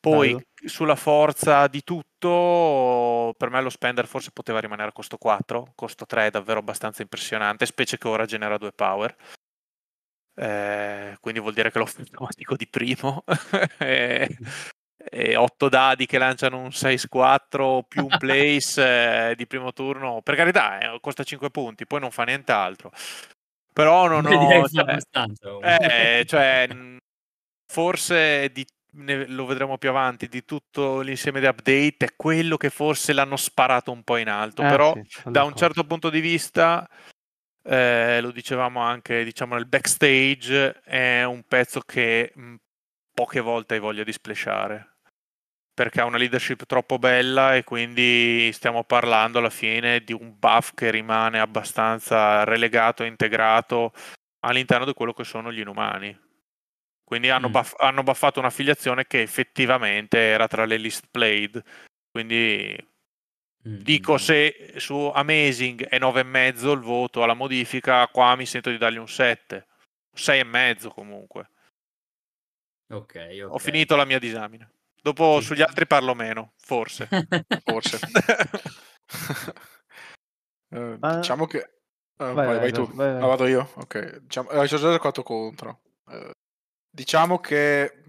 [0.00, 0.42] Poi Bello.
[0.64, 6.06] sulla forza di tutto, per me lo spender forse poteva rimanere a costo 4, costo
[6.06, 9.14] 3 è davvero abbastanza impressionante, specie che ora genera due power.
[10.34, 13.24] Eh, quindi vuol dire che l'ho automatico di primo.
[13.78, 14.36] E,
[15.10, 20.22] e 8 dadi che lanciano un 6-4 più un place eh, di primo turno.
[20.22, 22.92] Per carità eh, costa 5 punti poi non fa nient'altro.
[23.72, 24.98] Però non ho cioè,
[25.62, 26.68] eh, cioè,
[27.66, 32.68] forse di- ne- lo vedremo più avanti di tutto l'insieme di update è quello che
[32.68, 34.62] forse l'hanno sparato un po' in alto.
[34.62, 36.86] Eh, però sì, da un certo punto di vista
[37.64, 42.54] eh, lo dicevamo anche diciamo nel backstage è un pezzo che mh,
[43.14, 44.96] poche volte hai voglia di splashare
[45.74, 50.72] perché ha una leadership troppo bella e quindi stiamo parlando alla fine di un buff
[50.74, 53.92] che rimane abbastanza relegato e integrato
[54.40, 56.14] all'interno di quello che sono gli inumani.
[57.02, 58.00] Quindi hanno, Mm.
[58.04, 61.62] buffato un'affiliazione che effettivamente era tra le list played.
[62.10, 62.86] Quindi Mm,
[63.62, 68.78] dico mm, se su Amazing è 9,5 il voto alla modifica, qua mi sento di
[68.78, 69.66] dargli un 7.
[70.14, 71.48] 6,5 comunque.
[72.92, 72.96] mm.
[72.96, 74.70] Ok, Ho finito la mia disamina.
[75.00, 75.46] Dopo Sì.
[75.46, 77.08] sugli altri parlo meno, forse.
[77.64, 77.98] Forse.
[80.74, 81.58] Eh, Ma- Diciamo che...
[81.58, 81.70] eh,
[82.16, 82.86] Vai, vai, vai, tu.
[82.94, 83.22] vai, vai.
[83.22, 83.70] Ah, vado io?
[83.74, 84.20] Ok.
[84.20, 84.48] Diciamo...
[84.48, 85.82] eh, ci ho già giocato contro.
[86.08, 86.30] Eh,
[86.90, 88.04] diciamo che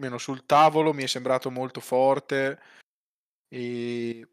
[0.00, 2.60] meno sul tavolo mi è sembrato molto forte
[3.48, 4.26] e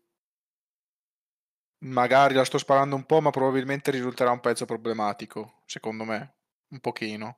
[1.79, 6.33] magari la sto sparando un po', ma probabilmente risulterà un pezzo problematico, secondo me,
[6.69, 7.37] un pochino.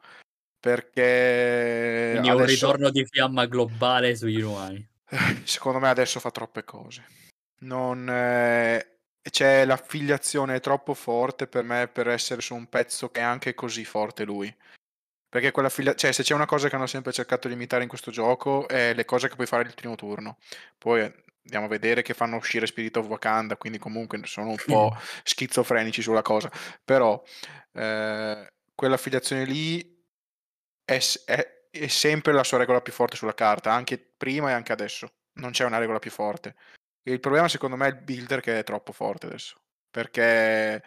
[0.60, 4.86] Perché Quindi un adesso- ritorno di fiamma globale sugli umani.
[5.46, 7.06] Secondo me adesso fa troppe cose.
[7.60, 8.98] Non, eh,
[9.30, 13.86] c'è l'affiliazione troppo forte per me per essere su un pezzo che è anche così
[13.86, 14.54] forte lui.
[15.30, 17.90] Perché quella figlia, cioè, se c'è una cosa che hanno sempre cercato di imitare in
[17.90, 20.38] questo gioco è le cose che puoi fare il primo turno.
[20.78, 21.14] Poi eh,
[21.48, 26.02] andiamo a vedere che fanno uscire Spirit of Wakanda, quindi comunque sono un po' schizofrenici
[26.02, 26.52] sulla cosa.
[26.84, 27.22] Però
[27.74, 30.04] eh, quell'affiliazione lì
[30.84, 34.72] è, è- è sempre la sua regola più forte sulla carta, anche prima e anche
[34.72, 35.14] adesso.
[35.34, 36.56] Non c'è una regola più forte.
[37.04, 39.56] Il problema secondo me è il builder che è troppo forte adesso.
[39.89, 40.84] Perché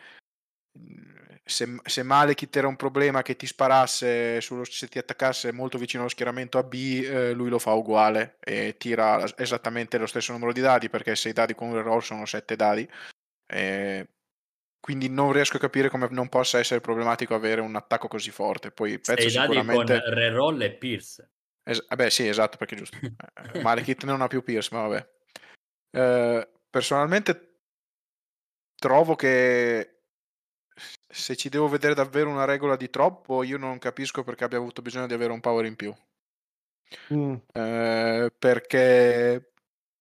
[0.79, 5.79] mm, se, se Malekith era un problema che ti sparasse, sullo, se ti attaccasse molto
[5.79, 10.33] vicino allo schieramento a B, eh, lui lo fa uguale e tira esattamente lo stesso
[10.33, 12.89] numero di dadi perché 6 dadi con un reroll sono 7 dadi.
[13.47, 14.09] Eh,
[14.81, 18.71] quindi non riesco a capire come non possa essere problematico avere un attacco così forte.
[18.71, 20.01] Poi pezzo Sei dati con sicuramente...
[20.07, 21.31] reroll e Pierce.
[21.63, 22.97] Es- eh beh, sì, esatto, perché giusto.
[23.53, 25.09] Eh, Malekith non ha più Pierce, ma vabbè.
[25.93, 27.59] Eh, personalmente
[28.77, 30.00] trovo che
[31.09, 34.83] se ci devo vedere davvero una regola di troppo, io non capisco perché abbia avuto
[34.83, 35.95] bisogno di avere un power in più.
[37.13, 39.53] Mm, Eh, perché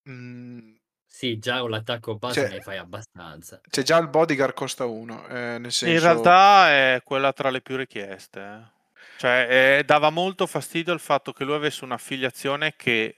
[0.09, 0.75] mm,
[1.05, 3.61] Sì, già con l'attacco base Cioè- ne fai abbastanza.
[3.69, 5.93] c'è già il bodyguard costa uno, eh, nel senso...
[5.93, 8.39] In realtà è quella tra le più richieste.
[8.39, 8.77] eh.
[9.17, 13.17] Cioè, eh, dava molto fastidio il fatto che lui avesse un'affiliazione che,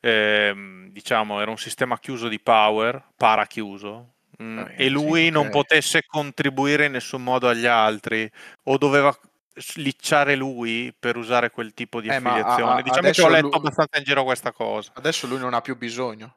[0.00, 5.30] ehm, diciamo, era un sistema chiuso di power, parachiuso, mm, Va bene, e lui sì,
[5.30, 8.30] non potesse contribuire in nessun modo agli altri,
[8.64, 9.16] o doveva
[9.54, 12.78] slicciare lui per usare quel tipo di Eh, ma a- affiliazione.
[12.80, 14.92] a- diciamo che ho letto lui- abbastanza in giro questa cosa.
[14.94, 16.36] Adesso lui non ha più bisogno.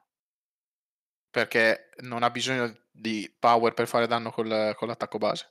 [1.30, 5.50] Perché non ha bisogno di power per fare danno col- con l'attacco base.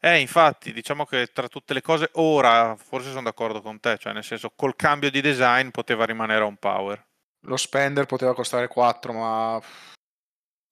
[0.00, 4.12] Eh, infatti, diciamo che tra tutte le cose, ora forse sono d'accordo con te, cioè
[4.12, 7.02] nel senso, col cambio di design poteva rimanere un power.
[7.46, 9.60] Lo spender poteva costare 4, ma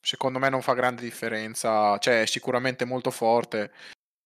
[0.02, 1.96] secondo me non fa grande differenza.
[1.98, 3.72] Cioè, è sicuramente molto forte.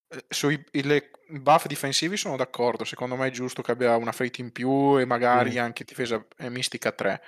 [0.08, 2.84] Eh, Sui le buff difensivi sono d'accordo.
[2.84, 5.58] Secondo me è giusto che abbia una fate in più e magari Sì.
[5.58, 7.22] anche difesa e mistica 3.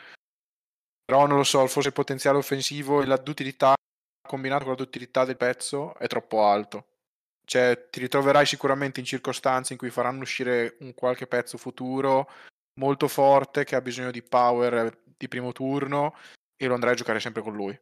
[1.04, 3.74] Però non lo so, forse il potenziale offensivo e la d'utilità
[4.28, 6.86] combinato con la d'utilità del pezzo è troppo alto.
[7.46, 12.30] Cioè, ti ritroverai sicuramente in circostanze in cui faranno uscire un qualche pezzo futuro
[12.78, 16.14] molto forte che ha bisogno di power di primo turno
[16.56, 17.78] e lo andrai a giocare sempre con lui.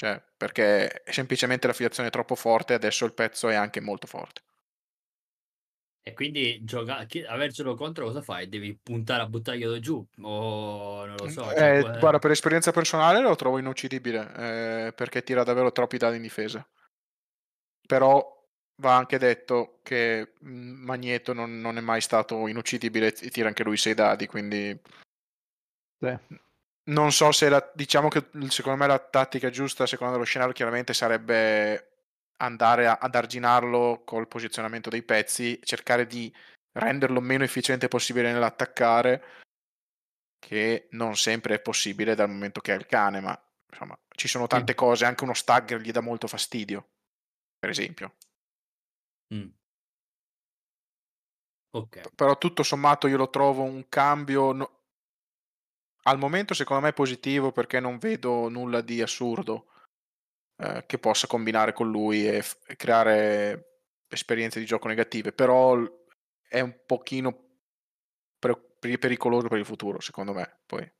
[0.00, 4.40] Cioè, perché semplicemente l'affiliazione è troppo forte e adesso il pezzo è anche molto forte.
[6.02, 8.48] E quindi gioca- chi- avercelo contro cosa fai?
[8.48, 10.02] Devi puntare a buttarglielo giù?
[10.22, 11.42] O non lo so.
[11.42, 15.98] cioè, Eh, que- guarda, per esperienza personale lo trovo inuccidibile eh, perché tira davvero troppi
[15.98, 16.66] dadi in difesa.
[17.86, 23.48] Però va anche detto che mm, Magneto non, non è mai stato inuccidibile e tira
[23.48, 24.80] anche lui 6 dadi, quindi
[25.98, 26.18] sì.
[26.84, 30.94] Non so se la, diciamo che secondo me la tattica giusta, secondo lo scenario, chiaramente
[30.94, 31.90] sarebbe
[32.38, 36.32] andare a, ad arginarlo col posizionamento dei pezzi, cercare di
[36.72, 39.24] renderlo meno efficiente possibile nell'attaccare,
[40.38, 43.38] che non sempre è possibile dal momento che è il cane, ma
[43.70, 46.88] insomma ci sono tante cose, anche uno stagger gli dà molto fastidio,
[47.58, 48.14] per esempio.
[49.34, 49.48] Mm.
[51.72, 52.14] Ok.
[52.14, 54.79] Però tutto sommato io lo trovo un cambio no-
[56.02, 59.66] al momento secondo me positivo perché non vedo nulla di assurdo
[60.56, 65.78] eh, che possa combinare con lui e, f- e creare esperienze di gioco negative, però
[66.48, 67.58] è un pochino
[68.38, 70.60] pre- per- pericoloso per il futuro, secondo me.
[70.66, 70.92] Poi.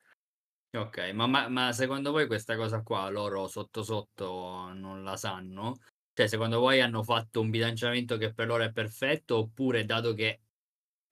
[0.76, 5.78] Ok, ma, ma- ma secondo voi questa cosa qua loro sotto sotto non la sanno?
[6.12, 10.40] Cioè, secondo voi hanno fatto un bilanciamento che per loro è perfetto oppure dato che...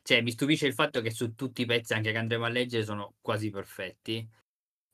[0.08, 2.82] Cioè, mi stupisce il fatto che su tutti i pezzi anche che andremo a leggere
[2.82, 4.26] sono quasi perfetti,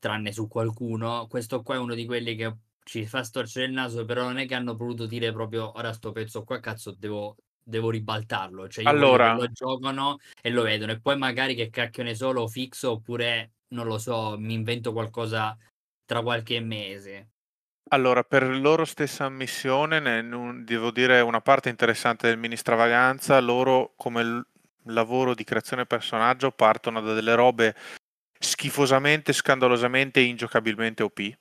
[0.01, 1.29] tranne su qualcuno.
[1.29, 2.53] Questo qua è uno di quelli che
[2.83, 6.11] ci fa storcere il naso, però non è che hanno voluto dire proprio ora sto
[6.11, 8.67] pezzo qua, cazzo, devo, devo ribaltarlo.
[8.67, 12.49] Cioè, Allora- lo giocano e lo vedono e poi magari che cacchio ne so, lo
[12.49, 15.57] fixo oppure non lo so, mi invento qualcosa
[16.05, 17.29] tra qualche mese.
[17.91, 23.39] Allora, per loro stessa ammissione, ne- non- devo dire una parte interessante del mini stravaganza,
[23.39, 24.47] loro come
[24.85, 27.75] lavoro di creazione personaggio partono da delle robe
[28.39, 31.39] schifosamente, scandalosamente e ingiocabilmente OP.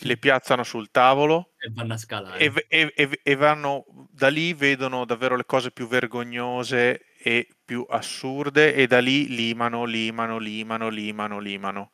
[0.00, 2.38] le piazzano sul tavolo e vanno a scalare.
[2.44, 7.84] e, e- e- e vanno da lì vedono davvero le cose più vergognose e più
[7.88, 11.92] assurde e da lì limano, limano, limano, limano, limano.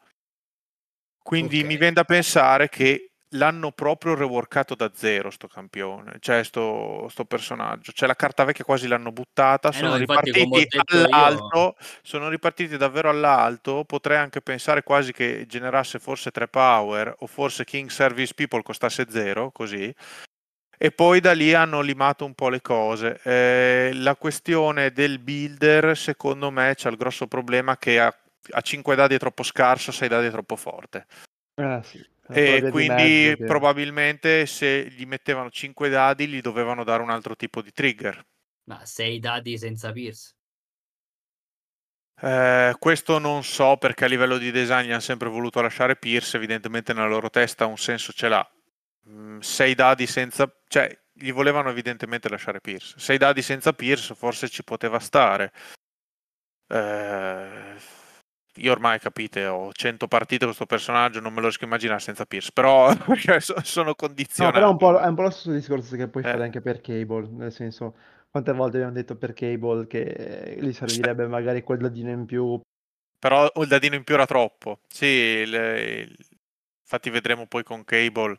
[1.23, 1.65] Quindi Ok.
[1.67, 7.25] mi viene da pensare che l'hanno proprio reworkato da zero sto campione, cioè sto, sto
[7.25, 7.93] personaggio.
[7.93, 12.29] Cioè la carta vecchia quasi l'hanno buttata, Eh sono no, ripartiti detto io- all'alto, sono
[12.29, 17.89] ripartiti davvero all'alto, potrei anche pensare quasi che generasse forse 3 power o forse King
[17.91, 19.95] Service People costasse zero, così.
[20.79, 23.21] E poi da lì hanno limato un po' le cose.
[23.23, 28.13] Eh, la questione del builder, secondo me, c'è il grosso problema che a,
[28.51, 31.07] a 5 dadi è troppo scarso, a 6 dadi è troppo forte.
[31.55, 32.11] Eh, sì.
[32.29, 37.37] E di quindi mezzo probabilmente se gli mettevano 5 dadi gli dovevano dare un altro
[37.37, 38.25] tipo di trigger.
[38.65, 40.35] Ma sei dadi senza Pierce.
[42.21, 46.37] Eh, questo non so perché a livello di design gli hanno sempre voluto lasciare Pierce,
[46.37, 48.49] evidentemente nella loro testa un senso ce l'ha.
[49.41, 50.49] 6 dadi senza...
[50.69, 52.95] cioè gli volevano evidentemente lasciare Pierce.
[52.99, 55.53] 6 dadi senza Pierce forse ci poteva stare.
[56.69, 57.75] Eh,
[58.57, 62.01] io ormai capite, ho 100 partite con questo personaggio, non me lo riesco a immaginare
[62.01, 62.93] senza Pierce, però
[63.63, 64.53] sono No, condizionato.
[64.55, 66.31] però è un, po', è un po' lo stesso discorso che puoi Eh.
[66.31, 67.97] fare anche per Cable, nel senso,
[68.31, 72.61] quante volte abbiamo detto per Cable che gli servirebbe magari quel dadino in più.
[73.19, 74.81] Però il dadino in più era troppo.
[74.89, 76.17] Sì, il-
[76.83, 78.37] infatti vedremo poi con Cable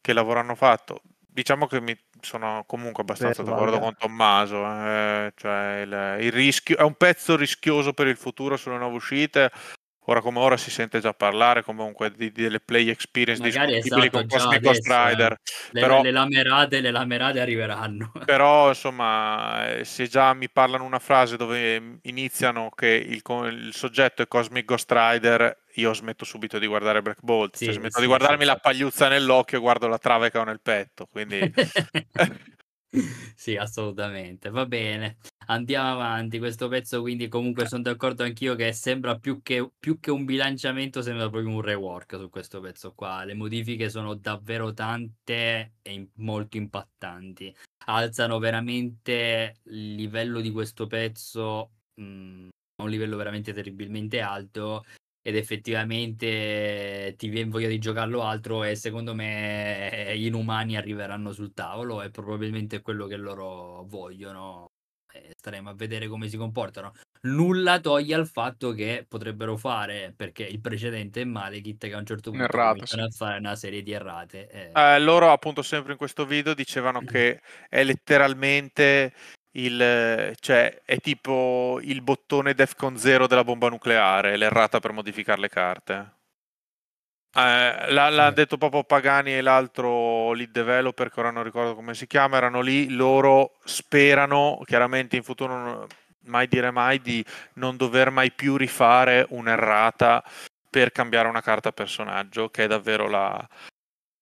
[0.00, 1.00] che lavoro hanno fatto.
[1.36, 3.84] Diciamo che mi sono comunque abbastanza Penso d'accordo valga.
[3.84, 4.64] con Tommaso.
[4.64, 9.50] eh, cioè il, il rischio è un pezzo rischioso per il futuro sulle nuove uscite.
[10.08, 14.18] Ora come ora si sente già parlare comunque di, delle play experience Magari discutibili esatto,
[14.18, 15.32] con Cosmic adesso, Strider.
[15.32, 15.38] eh.
[15.72, 18.12] Le, Però- le lamerate, le lamerate arriveranno.
[18.24, 24.22] Però insomma, eh, se già mi parlano una frase dove iniziano che il, il soggetto
[24.22, 27.56] è Cosmic Ghost Rider, io smetto subito di guardare Black Bolt.
[27.56, 30.38] Cioè, Sì, smetto sì, di guardarmi sì, la pagliuzza nell'occhio e guardo la trave che
[30.38, 31.06] ho nel petto.
[31.10, 31.40] Quindi
[33.36, 34.50] Sì, assolutamente.
[34.50, 35.18] Va bene.
[35.46, 36.38] Andiamo avanti.
[36.38, 41.02] Questo pezzo, quindi, comunque sono d'accordo anch'io che sembra più che, più che un bilanciamento,
[41.02, 43.24] sembra proprio un rework su questo pezzo qua.
[43.24, 47.54] Le modifiche sono davvero tante e in- molto impattanti.
[47.86, 54.84] Alzano veramente il livello di questo pezzo mh, a un livello veramente terribilmente alto.
[55.26, 61.52] Ed effettivamente ti viene voglia di giocarlo altro e secondo me gli inumani arriveranno sul
[61.52, 64.66] tavolo e probabilmente è quello che loro vogliono.
[65.12, 66.92] E staremo a vedere come si comportano.
[67.22, 72.06] Nulla toglie al fatto che potrebbero fare, perché il precedente è Malekith che a un
[72.06, 74.48] certo punto Un'errata, cominciano a fare una serie di errate.
[74.48, 79.12] e- eh, loro appunto sempre in questo video dicevano che è letteralmente
[79.56, 85.48] il, cioè è tipo il bottone Defcon 0 della bomba nucleare, l'errata per modificare le
[85.48, 86.14] carte.
[87.36, 91.94] Eh, l'ha, l'ha detto proprio Pagani e l'altro lead developer, che ora non ricordo come
[91.94, 95.86] si chiama, erano lì, loro sperano, chiaramente in futuro non-
[96.26, 100.24] mai dire mai, di non dover mai più rifare un'errata
[100.70, 103.46] per cambiare una carta personaggio, che è davvero la...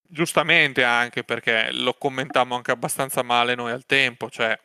[0.07, 4.57] Giustamente anche perché lo commentammo anche abbastanza male noi al tempo, cioè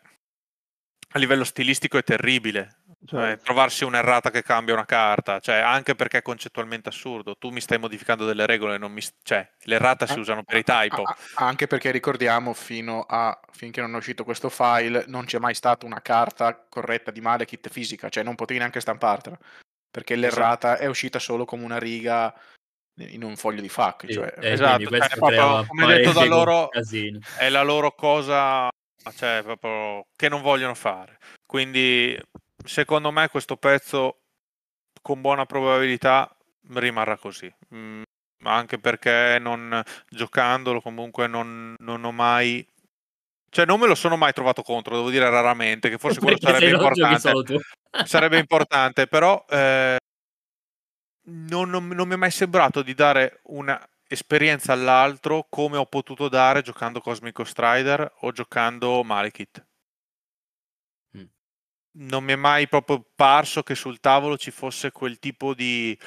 [1.11, 2.77] a livello stilistico è terribile.
[3.05, 7.35] Cioè, eh, trovarsi un'errata che cambia una carta, cioè anche perché è concettualmente assurdo.
[7.37, 10.57] Tu mi stai modificando delle regole, non mi, cioè le errata si Ah, usano per
[10.57, 11.03] i typo.
[11.03, 15.39] A- a- anche perché ricordiamo, fino a finché non è uscito questo file, non c'è
[15.39, 19.37] mai stata una carta corretta di Malekith fisica, cioè non potevi neanche stampartela.
[19.89, 20.35] Perché Esatto.
[20.35, 22.31] l'errata è uscita solo come una riga
[22.97, 24.05] in un foglio di FAQ.
[24.07, 27.17] Sì, cioè, e esatto, cioè, proprio, come detto da loro- casini.
[27.37, 28.67] È la loro cosa,
[29.15, 31.17] cioè proprio che non vogliono fare.
[31.45, 32.17] Quindi
[32.63, 34.19] secondo me questo pezzo
[35.01, 36.33] con buona probabilità
[36.73, 37.51] rimarrà così.
[37.73, 38.01] Mm,
[38.43, 42.65] anche perché non giocandolo comunque non, non ho mai
[43.51, 46.59] cioè non me lo sono mai trovato contro, devo dire raramente, che forse quello Perché
[46.59, 47.59] sarebbe importante.
[48.05, 49.97] sarebbe importante, però eh,
[51.29, 53.79] non, non- non mi è mai sembrato di dare una
[54.09, 59.65] esperienza all'altro come ho potuto dare giocando Cosmic Strider o giocando Malekith.
[61.17, 61.25] Mm.
[61.99, 65.97] Non mi è mai proprio parso che sul tavolo ci fosse quel tipo di,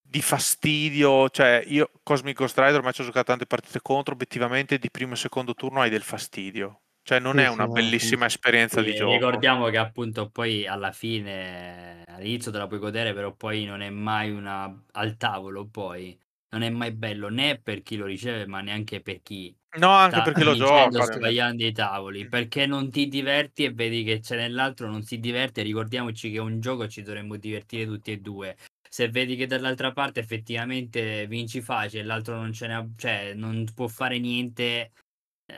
[0.00, 1.28] di fastidio.
[1.30, 5.16] Cioè, io Cosmic Strider ormai ci ho giocato tante partite contro, obiettivamente di primo e
[5.16, 6.82] secondo turno hai del fastidio.
[7.02, 8.34] Cioè, non Sì, è sì, una no, bellissima sì.
[8.34, 9.12] esperienza Sì, di gioco.
[9.12, 13.90] ricordiamo che appunto poi alla fine all'inizio te la puoi godere però poi non è
[13.90, 16.18] mai una al tavolo poi
[16.54, 20.22] non è mai bello né per chi lo riceve ma neanche per chi No, anche
[20.22, 21.02] perché lo gioca.
[21.02, 22.28] sbagliando i tavoli Mm.
[22.28, 26.40] perché non ti diverti e vedi che c'è nell'altro non si diverte ricordiamoci che è
[26.40, 28.56] un gioco ci dovremmo divertire tutti e due
[28.88, 33.34] se vedi che dall'altra parte effettivamente vinci facile e l'altro non ce ne ha, cioè
[33.34, 34.92] non può fare niente,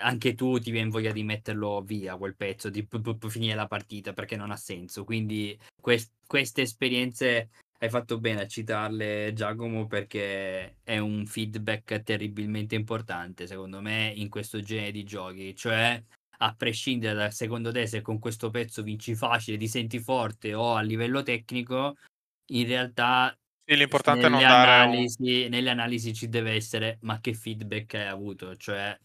[0.00, 3.66] anche tu ti viene voglia di metterlo via quel pezzo, di p- p- finire la
[3.66, 5.04] partita perché non ha senso.
[5.04, 12.74] Quindi quest- queste esperienze hai fatto bene a citarle, Giacomo, perché è un feedback terribilmente
[12.74, 15.54] importante, secondo me, in questo genere di giochi.
[15.54, 16.02] Cioè,
[16.38, 20.74] a prescindere dal secondo te se con questo pezzo vinci facile, ti senti forte o
[20.74, 21.94] a livello tecnico,
[22.52, 23.36] in realtà
[23.68, 25.06] Sì, l'importante è non nelle dare un...
[25.06, 28.96] analisi, nelle analisi ci deve essere ma che feedback hai avuto, cioè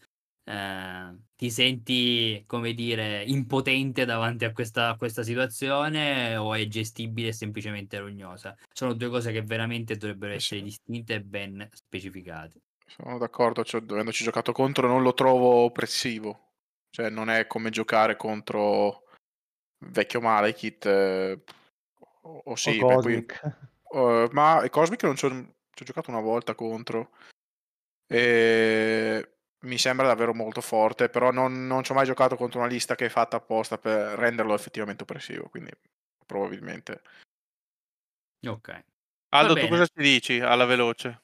[0.44, 7.28] eh, ti senti, come dire, impotente davanti a questa, a questa situazione o è gestibile
[7.28, 8.56] e semplicemente rognosa?
[8.72, 10.66] Sono due cose che veramente dovrebbero Eh essere sì.
[10.66, 12.60] distinte e ben specificate.
[12.86, 16.50] Sono d'accordo, cioè, dovendoci giocato contro non lo trovo oppressivo.
[16.90, 19.04] Cioè, non è come giocare contro
[19.86, 20.84] vecchio Malekith.
[20.86, 21.42] Eh,
[22.24, 23.58] o, o O sì, beh, poi, Cosmic.
[23.94, 27.12] eh, ma Cosmic non ci ho, ci ho giocato una volta contro.
[28.06, 29.31] E
[29.62, 32.94] mi sembra davvero molto forte, però non, non ci ho mai giocato contro una lista
[32.94, 35.70] che è fatta apposta per renderlo effettivamente oppressivo, quindi
[36.26, 37.02] probabilmente.
[38.46, 38.84] Ok.
[39.34, 41.22] Aldo, tu cosa ci dici alla veloce?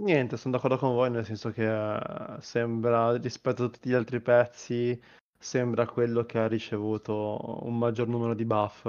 [0.00, 4.20] Niente, sono d'accordo con voi, nel senso che eh, sembra, rispetto a tutti gli altri
[4.20, 4.98] pezzi,
[5.36, 8.88] sembra quello che ha ricevuto un maggior numero di buff.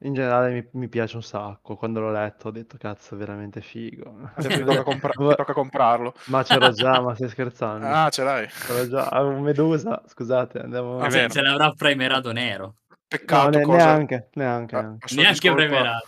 [0.00, 3.62] In generale mi, mi piace un sacco, quando l'ho letto ho detto cazzo è veramente
[3.62, 4.30] figo.
[4.36, 6.12] Ti tocca, compra- ti tocca comprarlo.
[6.26, 7.86] Ma c'ero già, ma stai scherzando?
[7.86, 8.46] Ah, ce l'hai.
[8.46, 11.02] C'ero già, avevo Medusa, scusate, andiamo...
[11.02, 12.74] È Se, se l'avrà primerato nero.
[12.88, 13.76] No, Peccato ne- cosa...
[13.76, 15.52] neanche, neanche, a- neanche.
[15.54, 16.06] premierato.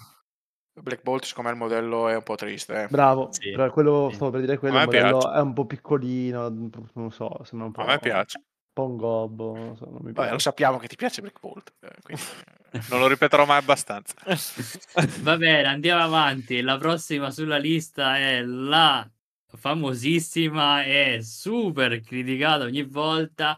[0.81, 2.85] Black Bolt, secondo me il modello è un po' triste.
[2.85, 2.89] eh.
[2.89, 4.15] Bravo, Sì, quello, sì.
[4.17, 5.37] stavo per dire quello, il modello piace.
[5.37, 6.49] è un po' piccolino,
[6.95, 8.43] non so, sembra un po', A me piace.
[8.79, 11.41] Un po' un gobbo, non so, non mi Vabbè, lo sappiamo che ti piace Black
[11.41, 11.73] Bolt.
[11.81, 12.23] eh, quindi,
[12.71, 14.15] eh, Non lo ripeterò mai abbastanza.
[15.23, 16.61] Va bene, andiamo avanti.
[16.61, 19.09] La prossima sulla lista è la
[19.57, 23.57] famosissima e super criticata ogni volta.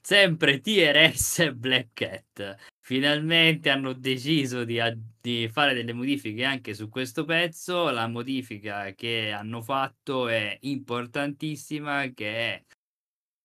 [0.00, 2.56] Sempre TRS Black Cat.
[2.80, 4.80] Finalmente hanno deciso di,
[5.20, 7.90] di fare delle modifiche anche su questo pezzo.
[7.90, 12.64] La modifica che hanno fatto è importantissima, che è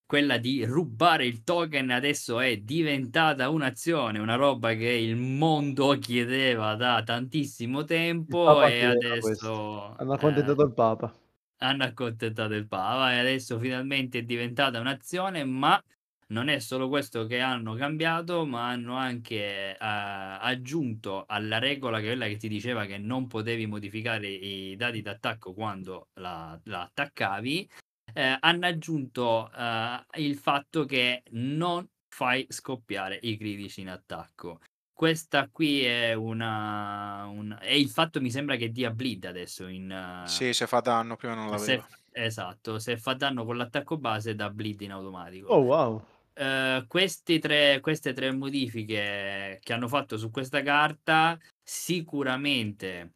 [0.06, 6.76] quella di rubare il token adesso è diventata un'azione, una roba che il mondo chiedeva
[6.76, 9.52] da tantissimo tempo e chiedeva questo.
[9.52, 11.14] adesso Hanno eh, accontentato il Papa.
[11.58, 15.82] hanno accontentato il Papa e adesso finalmente è diventata un'azione, ma
[16.28, 22.08] non è solo questo che hanno cambiato, ma hanno anche eh, aggiunto alla regola che
[22.08, 27.70] quella che ti diceva che non potevi modificare i dati d'attacco quando la, la attaccavi,
[28.14, 34.60] eh, hanno aggiunto eh, il fatto che non fai scoppiare i critici in attacco.
[34.94, 39.92] Questa qui è una, un- e il fatto mi sembra che dia bleed adesso in
[39.92, 41.88] eh, sì, se fa danno, prima non se, l'aveva.
[42.12, 45.48] esatto, se fa danno con l'attacco base dà bleed in automatico.
[45.48, 46.06] Oh wow.
[46.36, 53.14] Eh, questi tre, queste tre modifiche che hanno fatto su questa carta sicuramente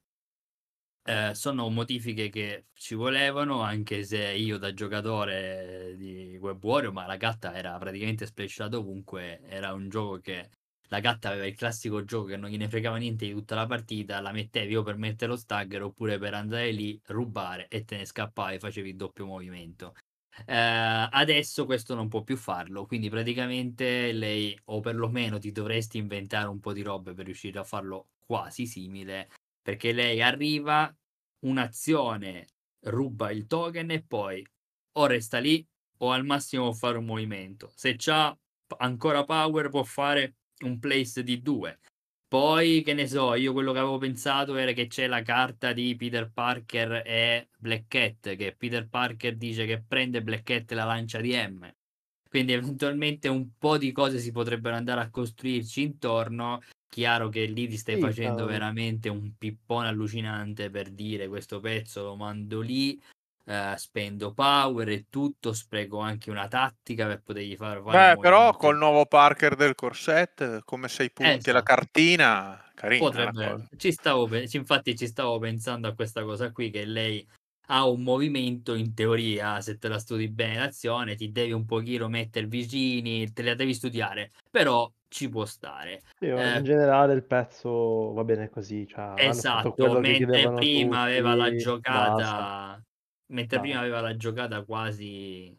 [1.08, 7.06] eh, sono modifiche che ci volevano, anche se io da giocatore di Web Warrior, ma
[7.06, 10.50] la gatta era praticamente splasciata ovunque, era un gioco che
[10.90, 14.20] la gatta aveva il classico gioco che non gliene fregava niente di tutta la partita,
[14.20, 18.06] la mettevi o per mettere lo stagger oppure per andare lì, rubare e te ne
[18.06, 19.94] scappavi, facevi il doppio movimento.
[20.46, 20.56] Eh,
[21.10, 26.60] adesso questo non può più farlo, quindi praticamente lei, o perlomeno ti dovresti inventare un
[26.60, 29.30] po' di robe per riuscire a farlo quasi simile,
[29.68, 30.96] perché lei arriva,
[31.40, 32.48] un'azione,
[32.86, 34.42] ruba il token e poi
[34.94, 37.74] o resta lì o al massimo fare un movimento.
[37.76, 38.34] Se c'ha
[38.66, 41.80] p- ancora power può fare un place di due.
[42.30, 45.98] Poi, che ne so, io quello che avevo pensato era che c'è la carta di
[45.98, 50.86] Peter Parker e Black Cat, che Peter Parker dice che prende Black Cat e la
[50.86, 51.70] lancia di M.
[52.30, 56.62] Quindi eventualmente un po' di cose si potrebbero andare a costruirci intorno.
[56.94, 58.46] Chiaro che lì ti stai Sì, facendo cavolo.
[58.46, 63.00] veramente un pippone allucinante per dire questo pezzo lo mando lì,
[63.46, 68.54] eh, spendo power e tutto, spreco anche una tattica per potergli far fare Beh, però
[68.54, 68.58] movimento.
[68.58, 71.64] col nuovo Parker del corset, come sei punti e la Esatto.
[71.64, 77.24] cartina, carina Potrebbe, ci stavo, infatti ci stavo pensando a questa cosa qui, che lei
[77.68, 82.08] ha un movimento in teoria, se te la studi bene l'azione, ti devi un pochino
[82.10, 86.04] mettere vicini, te la devi studiare, però ci può stare.
[86.20, 91.56] Sì, Eh, in generale il pezzo va bene così, cioè Esatto, mentre prima aveva la
[91.56, 92.52] tutti, basta.
[92.76, 92.80] giocata,
[93.32, 93.80] mentre prima Basta.
[93.80, 95.58] aveva la giocata quasi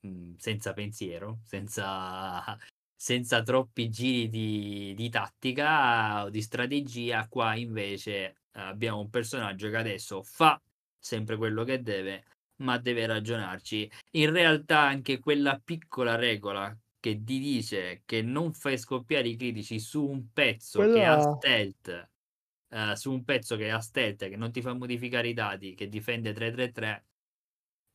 [0.00, 2.58] mh, senza pensiero, senza,
[2.94, 9.76] senza troppi giri di, di tattica o di strategia, qua invece abbiamo un personaggio che
[9.76, 10.60] adesso fa
[11.04, 12.24] sempre quello che deve,
[12.62, 13.90] ma deve ragionarci.
[14.12, 19.78] In realtà anche quella piccola regola che ti dice che non fai scoppiare i critici
[19.78, 21.36] su un pezzo che ha Quella...
[21.36, 22.08] stealth,
[22.70, 25.88] eh, su un pezzo che ha stealth, che non ti fa modificare i dati, che
[25.88, 27.04] difende 3-3-3,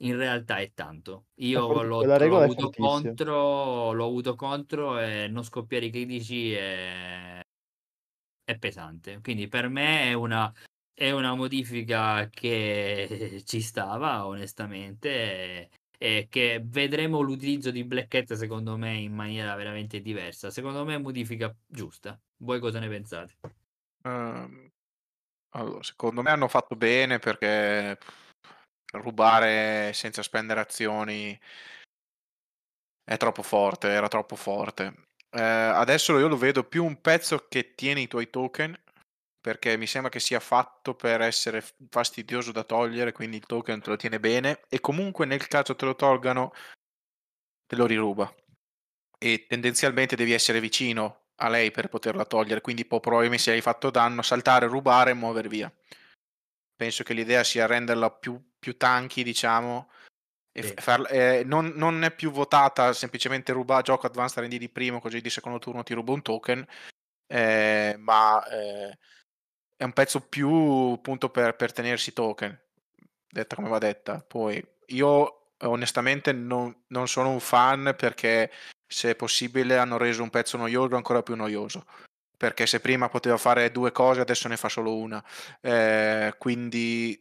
[0.04, 1.26] in realtà è tanto.
[1.38, 6.54] Io fort- l'ho, quella l'ho avuto contro, l'ho avuto contro e non scoppiare i critici
[6.54, 7.40] è,
[8.44, 9.20] è pesante.
[9.22, 10.54] Quindi per me è una,
[11.00, 18.76] è una modifica che ci stava, onestamente, e, che vedremo l'utilizzo di Black Cat secondo
[18.76, 20.52] me in maniera veramente diversa.
[20.52, 22.20] Secondo me è modifica giusta.
[22.40, 23.38] Voi cosa ne pensate?
[24.04, 24.70] Ehm,
[25.52, 27.98] allora, secondo me hanno fatto bene perché
[28.92, 31.40] rubare senza spendere azioni
[33.06, 35.06] è troppo forte, era troppo forte.
[35.30, 38.78] Eh, adesso io lo vedo più un pezzo che tiene i tuoi token
[39.42, 43.90] perché mi sembra che sia fatto per essere fastidioso da togliere, quindi il token te
[43.90, 46.52] lo tiene bene e comunque nel caso te lo tolgano
[47.66, 48.34] te lo riruba
[49.18, 53.62] e tendenzialmente devi essere vicino a lei per poterla togliere, quindi può probabilmente se hai
[53.62, 55.74] fatto danno saltare, rubare e muovere via.
[56.76, 59.90] Penso che l'idea sia renderla più, più tanky, diciamo,
[60.52, 60.74] e Sì.
[60.78, 65.22] farla- eh, non, non è più votata semplicemente ruba gioco advanced R&D di primo, così
[65.22, 66.66] di secondo turno ti rubo un token,
[67.28, 68.98] eh, ma eh,
[69.80, 72.60] è un pezzo più appunto per, per tenersi token,
[73.30, 74.20] detta come va detta.
[74.20, 78.52] Poi io onestamente non, non sono un fan perché
[78.86, 81.86] se possibile hanno reso un pezzo noioso ancora più noioso.
[82.36, 85.24] Perché se prima poteva fare due cose, adesso ne fa solo una.
[85.62, 87.18] Eh, quindi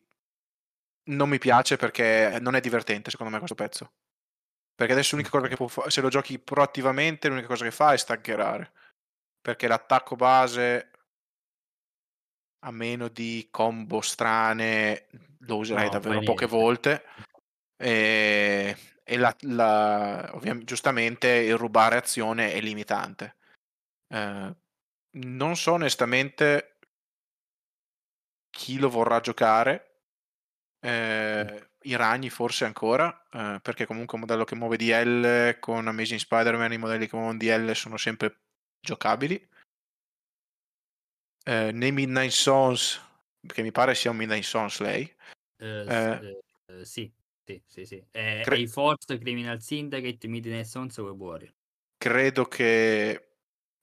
[1.10, 3.92] non mi piace perché non è divertente secondo me questo pezzo.
[4.74, 7.92] Perché adesso l'unica cosa che può fare, se lo giochi proattivamente, l'unica cosa che fa
[7.92, 8.72] è staggerare.
[9.40, 10.90] Perché l'attacco base,
[12.60, 15.06] a meno di combo strane,
[15.40, 17.04] lo userai No, davvero poche volte.
[17.76, 23.36] E, e la, la- ovviamente, giustamente il rubare azione è limitante.
[24.08, 24.54] Eh,
[25.10, 26.78] non so onestamente
[28.50, 29.84] chi lo vorrà giocare.
[30.80, 36.20] Eh, I ragni forse ancora, eh, perché comunque un modello che muove DL con Amazing
[36.20, 38.40] Spider-Man, i modelli che muovono DL sono sempre
[38.80, 39.48] giocabili.
[41.48, 43.00] Eh, nei Midnight Sons,
[43.46, 45.10] che mi pare sia un Midnight Sons lei,
[45.56, 46.40] Eh, Eh.
[46.66, 47.10] eh, sì,
[47.42, 48.04] sì, sì, sì.
[48.10, 51.54] Eh, Cre- A-Force, Criminal Syndicate, Midnight Sons e Web Warrior.
[51.96, 53.30] credo che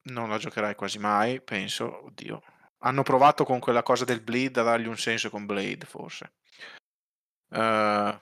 [0.04, 2.44] non la giocherai quasi mai, penso, oddio.
[2.80, 6.34] Hanno provato con quella cosa del bleed a dargli un senso con Blade, forse.
[7.50, 8.22] Eh,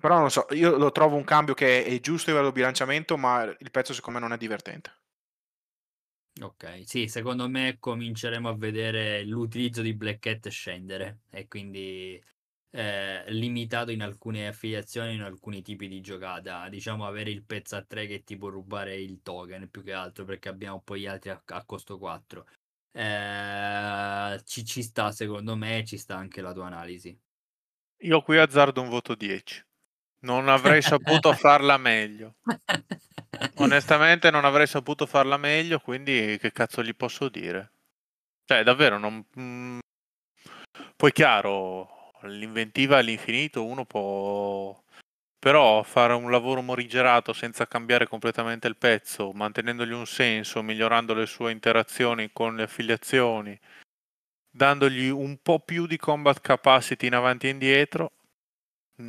[0.00, 3.16] però non so, io lo trovo un cambio che è giusto a livello di bilanciamento,
[3.16, 5.01] ma il pezzo secondo me non è divertente.
[6.40, 12.20] Ok, sì, secondo me cominceremo a vedere l'utilizzo di Black Cat scendere e quindi
[12.70, 16.68] eh, limitato in alcune affiliazioni, in alcuni tipi di giocata.
[16.70, 20.24] Diciamo avere il pezzo a 3 che ti può rubare il token più che altro
[20.24, 22.46] perché abbiamo poi gli altri a, a costo 4.
[22.92, 27.16] Eh, ci, ci sta secondo me, ci sta anche la tua analisi.
[28.04, 29.62] Io qui azzardo un voto 10.
[30.20, 32.36] Non avrei saputo farla meglio.
[33.56, 37.72] Onestamente non avrei saputo farla meglio, quindi che cazzo gli posso dire?
[38.44, 39.24] Cioè, davvero, non...
[39.38, 39.78] mm,
[40.96, 44.80] Poi chiaro, l'inventiva all'infinito uno può...
[45.38, 51.26] Però fare un lavoro morigerato senza cambiare completamente il pezzo, mantenendogli un senso, migliorando le
[51.26, 53.58] sue interazioni con le affiliazioni,
[54.48, 58.12] dandogli un po' più di combat capacity in avanti e indietro,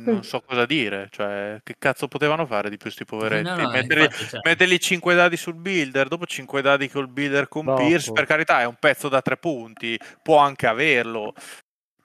[0.02, 1.08] non so cosa dire.
[1.10, 3.48] Cioè, che cazzo potevano fare di più sti poveretti?
[3.48, 7.48] No, no, Metterli, infatti, cioè, mettergli 5 dadi sul builder, dopo 5 dadi col builder
[7.48, 7.86] con Troppo.
[7.86, 11.34] Pierce, per carità è un pezzo da 3 punti, può anche averlo,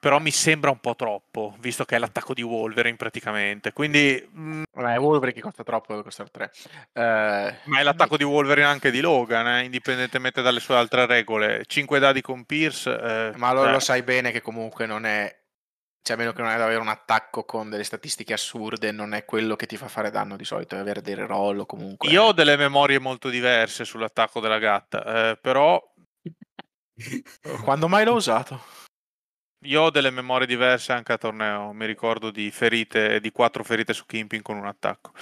[0.00, 4.26] però mi sembra un po' troppo, visto che è l'attacco di Wolverine praticamente, quindi...
[4.34, 6.50] mm, Vabbè, Wolverine che costa troppo, deve costare 3.
[6.94, 11.64] Eh, ma è l'attacco di Wolverine anche di Logan, eh, indipendentemente dalle sue altre regole.
[11.66, 12.90] 5 dadi con Pierce...
[12.90, 15.38] eh, ma lo, cioè, lo sai bene che comunque non è...
[16.02, 19.12] Cioè, a meno che non è ad avere un attacco con delle statistiche assurde, non
[19.12, 22.08] è quello che ti fa fare danno di solito, è avere dei reroll o comunque...
[22.08, 25.80] Io ho delle memorie molto diverse sull'attacco della gatta, eh, però
[27.64, 28.62] Quando mai l'ho usato?
[29.64, 33.92] Io ho delle memorie diverse anche a torneo, mi ricordo di ferite, di quattro ferite
[33.92, 35.12] su Kimping con un attacco.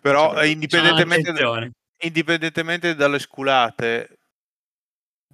[0.00, 1.72] Però Cioè, eh, indipendentemente,
[2.02, 4.17] indipendentemente dalle sculate,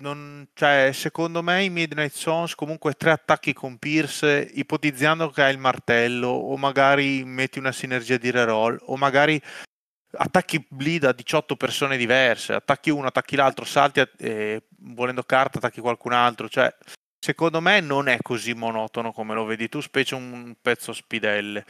[0.00, 5.52] non, cioè, secondo me i Midnight Sons comunque tre attacchi con Pierce, ipotizzando che hai
[5.52, 9.40] il martello, o magari metti una sinergia di reroll, o magari
[10.16, 15.58] attacchi bleed a 18 persone diverse, attacchi uno, attacchi l'altro, salti, a- e volendo carta
[15.58, 16.74] attacchi qualcun altro, cioè
[17.18, 21.64] secondo me non è così monotono come lo vedi tu, specie un pezzo spidelle.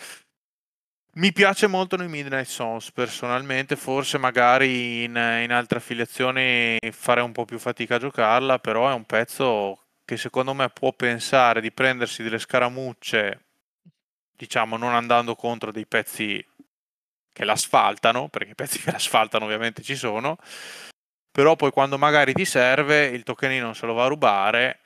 [1.16, 7.30] Mi piace molto nei Midnight Sons personalmente, forse magari in, in altre affiliazioni farei un
[7.30, 11.70] po' più fatica a giocarla, però è un pezzo che secondo me può pensare di
[11.70, 13.44] prendersi delle scaramucce,
[14.36, 16.44] diciamo non andando contro dei pezzi
[17.32, 20.36] che l'asfaltano, perché i pezzi che l'asfaltano ovviamente ci sono,
[21.30, 24.80] però poi quando magari ti serve il tokenino se lo va a rubare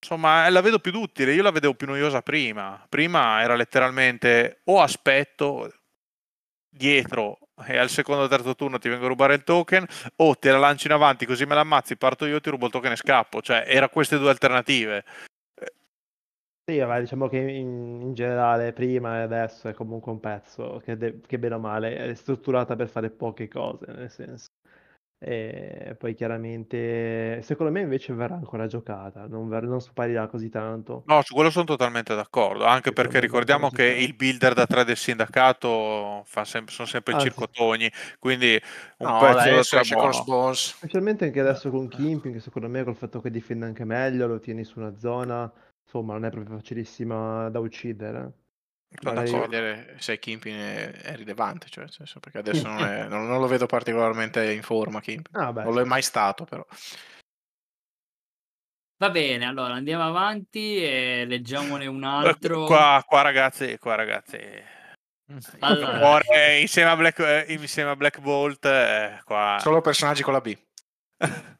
[0.00, 2.84] Insomma, eh, la vedo più utile, io la vedevo più noiosa prima.
[2.88, 5.72] Prima era letteralmente o aspetto
[6.70, 9.84] dietro e al secondo o terzo turno ti vengo a rubare il token
[10.16, 12.72] o te la lanci in avanti così me la ammazzi, parto io, ti rubo il
[12.72, 13.42] token e scappo.
[13.42, 15.04] Cioè, era queste due alternative.
[16.68, 20.98] Sì, ma diciamo che in, in generale prima e adesso è comunque un pezzo che,
[20.98, 24.48] de- che bene o male è strutturata per fare poche cose, nel senso.
[25.20, 31.08] E poi chiaramente, secondo me invece verrà ancora giocata, non, ver- non sparirà così tanto.
[31.08, 34.66] No, su quello sono totalmente d'accordo, anche perché secondo me ricordiamo che il builder da
[34.66, 37.40] 3 del sindacato fa sempre, sono sempre Ah, sì.
[37.40, 38.60] circotogni, quindi
[38.98, 40.12] un No, pezzo dai, da adesso 3 esce con.
[40.12, 40.74] Spawns.
[40.80, 44.38] Specialmente anche adesso con Kimping, che secondo me col fatto che difende anche meglio, lo
[44.40, 45.50] tieni su una zona,
[45.82, 48.32] insomma non è proprio facilissima da uccidere.
[48.90, 49.40] D'accordo.
[49.40, 53.46] vedere se Kimpin è, è rilevante, cioè, senso, perché adesso non, è- non- non lo
[53.46, 55.36] vedo particolarmente in forma Kimpin.
[55.40, 56.64] Ah, beh, non lo è mai stato, però.
[59.00, 62.64] Va bene, allora andiamo avanti e leggiamone un Eh, altro.
[62.64, 64.38] Qua, qua ragazzi, qua ragazzi,
[65.60, 65.98] Allora.
[65.98, 69.58] cuore insieme a Black, eh, insieme a Black Bolt, eh, qua...
[69.60, 70.56] Solo personaggi con la B.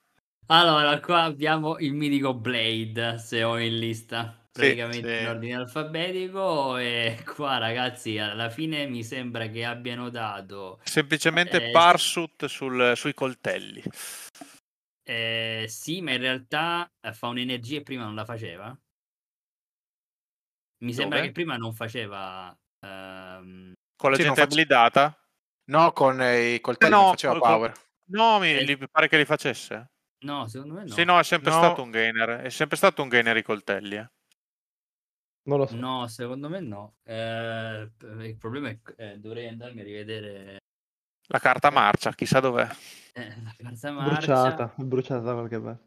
[0.50, 5.22] Allora, qua abbiamo il mitico Blade, se ho in lista, praticamente sì.
[5.22, 6.76] in ordine alfabetico.
[6.76, 10.80] E qua, ragazzi, alla fine mi sembra che abbiano dato.
[10.84, 13.82] Semplicemente Eh, Parsut sul- sui coltelli.
[15.08, 18.76] eh, sì, ma in realtà eh, fa un'energia e prima non la faceva.
[20.84, 21.28] Mi sembra Dove?
[21.28, 22.54] che prima non faceva.
[22.86, 25.18] ehm, Con la Sì, gente abilitata?
[25.70, 27.72] No, con eh, i coltelli no, non faceva con- power.
[28.10, 28.88] No, mi Eh.
[28.90, 29.86] pare che li facesse.
[30.24, 30.88] no, secondo me no.
[30.92, 31.56] Sì, no, è sempre No.
[31.58, 32.40] stato un gainer.
[32.42, 33.96] È sempre stato un gainer i coltelli.
[33.96, 34.08] eh.
[35.48, 35.76] Non lo so.
[35.76, 36.96] No, secondo me no.
[37.04, 37.90] Eh,
[38.20, 40.58] il problema è che eh, dovrei andarmi a rivedere
[41.28, 42.68] La carta marcia, chissà dov'è.
[43.14, 44.42] eh, la carta marcia.
[44.42, 45.86] Bruciata, bruciata da qualche parte.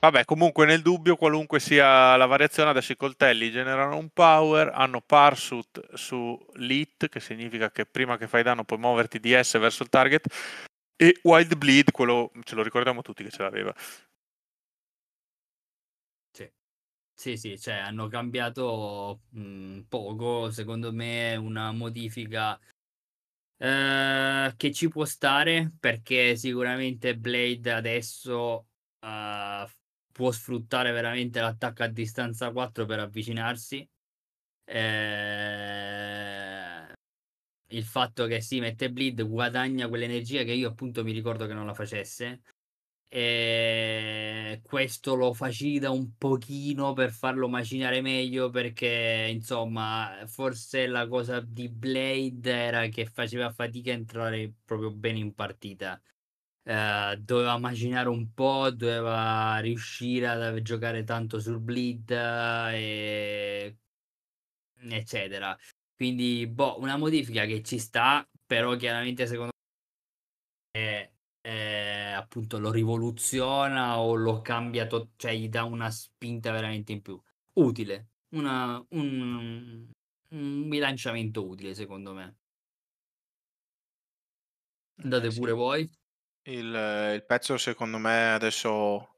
[0.00, 5.00] Vabbè, comunque nel dubbio, qualunque sia la variazione, adesso i coltelli generano un power, hanno
[5.00, 9.82] Parsut su Lit, che significa che prima che fai danno puoi muoverti di S verso
[9.82, 10.26] il target,
[10.96, 13.74] e Wild Bleed, quello ce lo ricordiamo tutti che ce l'aveva.
[17.20, 22.56] Sì, sì, cioè hanno cambiato mh, poco, secondo me una modifica
[23.56, 28.66] eh, che ci può stare perché sicuramente Blade adesso
[29.00, 29.66] eh,
[30.12, 33.88] può sfruttare veramente l'attacco a distanza 4 per avvicinarsi.
[34.64, 35.86] Eh,
[37.72, 41.66] il fatto che si mette bleed guadagna quell'energia che io appunto mi ricordo che non
[41.66, 42.40] la facesse.
[43.10, 51.40] E questo lo facilita un pochino per farlo macinare meglio perché insomma forse la cosa
[51.40, 56.00] di Blade era che faceva fatica a entrare proprio bene in partita.
[56.64, 63.78] Eh, doveva macinare un po' doveva riuscire a giocare tanto sul bleed e
[64.90, 65.56] eccetera.
[65.96, 69.52] Quindi boh una modifica che ci sta però chiaramente secondo
[72.38, 77.20] appunto lo rivoluziona o lo cambia, to- cioè gli dà una spinta veramente in più.
[77.54, 79.90] Utile, una- un,
[80.30, 82.36] un bilanciamento utile secondo me.
[85.02, 85.38] Andate Eh, sì.
[85.40, 85.90] pure voi.
[86.48, 89.16] Il, il pezzo secondo me adesso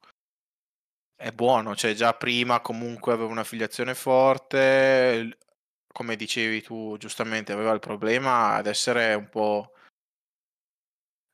[1.14, 5.36] è buono, cioè già prima comunque aveva un'affiliazione forte, il-
[5.92, 9.72] come dicevi tu giustamente aveva il problema ad essere un po'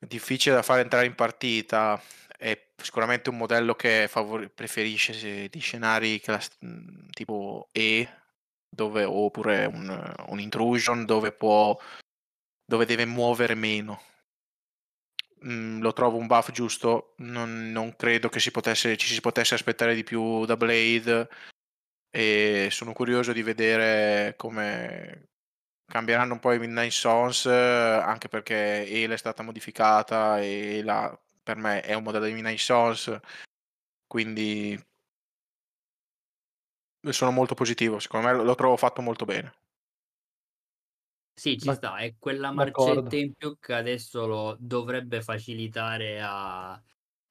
[0.07, 2.00] difficile da fare entrare in partita,
[2.36, 8.09] è sicuramente un modello che favori- preferisce di scenari class- mh, tipo E,
[8.68, 11.78] dove, oppure un, un intrusion dove può
[12.64, 14.02] dove deve muovere meno.
[15.46, 19.54] Mm, lo trovo un buff giusto, non, non credo che si potesse, ci si potesse
[19.54, 21.28] aspettare di più da Blade
[22.11, 25.28] e sono curioso di vedere come
[25.87, 31.18] cambieranno un po' i Midnight Sons, eh, anche perché Ele è stata modificata e la,
[31.43, 33.18] per me è un modello di Midnight Sons,
[34.07, 34.78] quindi
[37.09, 39.55] sono molto positivo, secondo me lo trovo fatto molto bene.
[41.39, 43.11] Sì, ci D'ac- sta, è quella d'accordo.
[43.11, 46.82] marcetta in più che adesso lo dovrebbe facilitare a,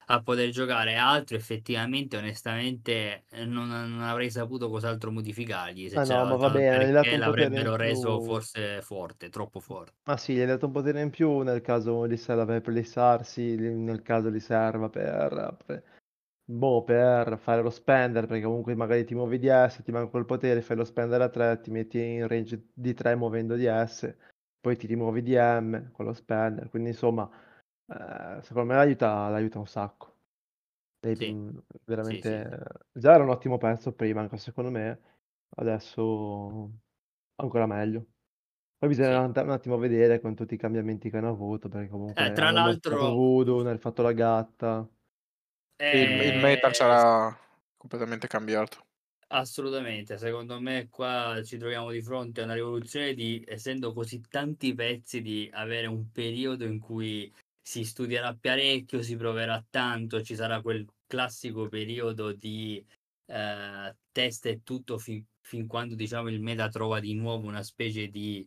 [0.08, 6.04] a poter giocare altro effettivamente onestamente eh, non, non avrei saputo cos'altro modificargli se Ah
[6.04, 9.94] no, ma bene, dato perché in l'avrebbero reso forse forte, troppo forte.
[10.08, 13.56] Ma sì, gli hai dato un potere in più nel caso gli serva per plissarsi,
[13.56, 15.82] nel caso gli serva per, per-
[16.44, 20.24] boh, per fare lo spender, perché comunque magari ti muovi di S, ti manca quel
[20.24, 24.14] potere, fai lo spender a 3, ti metti in range di 3 muovendo di S,
[24.60, 27.28] poi ti rimuovi di M con lo spender, quindi insomma,
[27.88, 30.14] eh, secondo me l'aiuta, l'aiuta un sacco.
[31.00, 31.64] Dei- Sì, mh,
[32.00, 32.44] sì, sì.
[32.44, 32.58] veramente,
[32.92, 35.00] già era un ottimo pezzo prima, anche secondo me,
[35.56, 36.72] adesso
[37.36, 38.06] ancora meglio.
[38.78, 39.20] Poi bisogna Sì.
[39.20, 42.30] andare un attimo a vedere con tutti i cambiamenti che hanno avuto, perché comunque Eh,
[42.32, 44.88] tra l'altro Voodoo, hanno fatto la gatta.
[45.88, 47.36] Il, il meta eh, sarà
[47.76, 48.86] completamente cambiato.
[49.28, 54.72] Assolutamente, secondo me qua ci troviamo di fronte a una rivoluzione di, essendo così tanti
[54.72, 57.32] pezzi, di avere un periodo in cui
[57.66, 62.84] si studierà parecchio, si proverà tanto, ci sarà quel classico periodo di
[63.26, 68.08] eh, test e tutto fin, fin quando diciamo il meta trova di nuovo una specie
[68.08, 68.46] di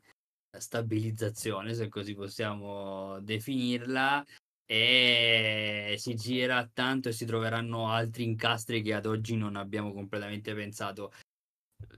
[0.57, 4.25] stabilizzazione, se così possiamo definirla,
[4.65, 10.53] e si gira tanto e si troveranno altri incastri che ad oggi non abbiamo completamente
[10.53, 11.11] pensato.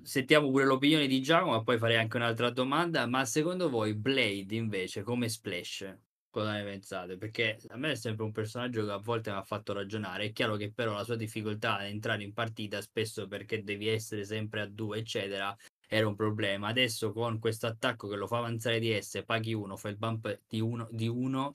[0.02, 3.06] Sentiamo pure l'opinione di Giacomo, ma poi farei anche un'altra domanda.
[3.06, 6.11] Ma secondo voi Blade invece come Splash?
[6.32, 7.18] Cosa ne pensate?
[7.18, 10.26] Perché a me è sempre un personaggio che a volte mi ha fatto ragionare.
[10.26, 14.24] È chiaro che però la sua difficoltà ad entrare in partita, spesso perché devi essere
[14.24, 15.54] sempre a due, eccetera,
[15.90, 16.70] era un problema.
[16.70, 20.40] Adesso con questo attacco che lo fa avanzare di S, paghi uno, fai il bump
[20.48, 21.54] di uno, di uno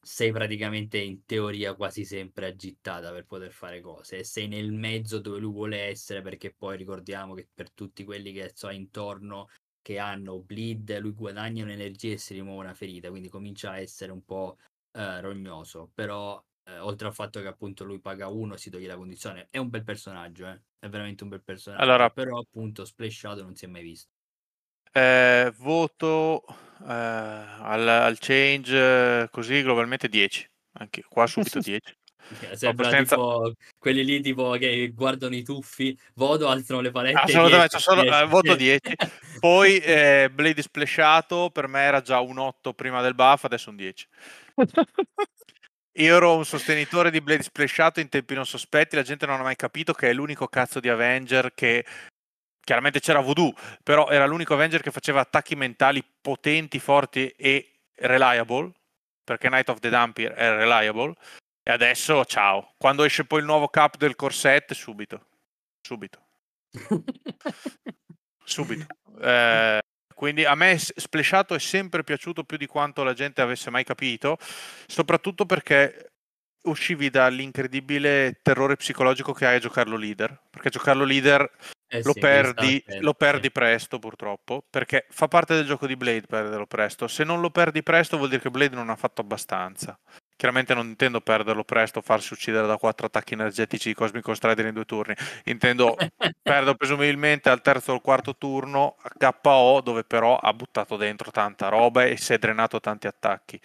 [0.00, 5.18] sei praticamente in teoria quasi sempre aggittata per poter fare cose e sei nel mezzo
[5.18, 9.48] dove lui vuole essere perché poi ricordiamo che per tutti quelli che so intorno
[9.84, 14.12] che hanno bleed lui guadagna un'energia e si rimuove una ferita quindi comincia a essere
[14.12, 14.56] un po'
[14.92, 18.96] eh, rognoso però eh, oltre al fatto che appunto lui paga uno si toglie la
[18.96, 20.60] condizione è un bel personaggio eh?
[20.78, 24.08] è veramente un bel personaggio Allora- però appunto splashato non si è mai visto
[24.96, 30.48] Eh, voto eh, al, al change eh, così globalmente 10.
[30.78, 31.94] Anche qua subito 10.
[32.52, 37.18] Sembra senza- tipo quelli lì tipo che guardano i tuffi, voto, alzano le palette.
[37.18, 38.16] Assolutamente, 10, solo- 10.
[38.16, 38.80] eh, voto 10.
[39.40, 43.76] Poi eh, Blade splashato per me era già un 8 prima del buff, adesso un
[43.76, 44.06] 10.
[45.98, 49.44] Io ero un sostenitore di Blade splashato in tempi non sospetti, la gente non ha
[49.44, 51.84] mai capito che è l'unico cazzo di Avenger che
[52.60, 58.72] chiaramente c'era Voodoo, però era l'unico Avenger che faceva attacchi mentali potenti, forti e reliable,
[59.22, 61.14] perché Night of the Dampir è reliable.
[61.66, 65.28] E adesso ciao, quando esce poi il nuovo cap del corset, subito.
[65.80, 66.20] Subito.
[68.44, 68.86] subito.
[69.18, 69.80] Eh,
[70.14, 73.82] quindi a me s- splashato è sempre piaciuto più di quanto la gente avesse mai
[73.82, 74.36] capito,
[74.86, 76.10] soprattutto perché
[76.64, 81.50] uscivi dall'incredibile terrore psicologico che hai a giocarlo leader, perché giocarlo leader
[81.88, 85.96] Eh lo sì, perdi, esatto, lo perdi presto purtroppo, perché fa parte del gioco di
[85.96, 87.08] Blade perderlo presto.
[87.08, 89.98] Se non lo perdi presto vuol dire che Blade non ha fatto abbastanza.
[90.36, 94.74] Chiaramente non intendo perderlo presto, farsi uccidere da quattro attacchi energetici di Cosmico Strider in
[94.74, 95.14] due turni.
[95.44, 95.96] Intendo
[96.42, 101.68] perderlo presumibilmente al terzo o al quarto turno KO, dove però ha buttato dentro tanta
[101.68, 103.60] roba e si è drenato tanti attacchi.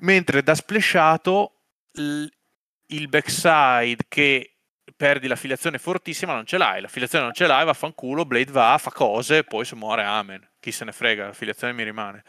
[0.00, 1.52] Mentre da splashato
[1.92, 4.54] il backside che
[4.96, 9.44] perdi l'affiliazione fortissima non ce l'hai, l'affiliazione non ce l'hai, vaffanculo, Blade va, fa cose,
[9.44, 12.22] poi se muore amen, chi se ne frega, l'affiliazione mi rimane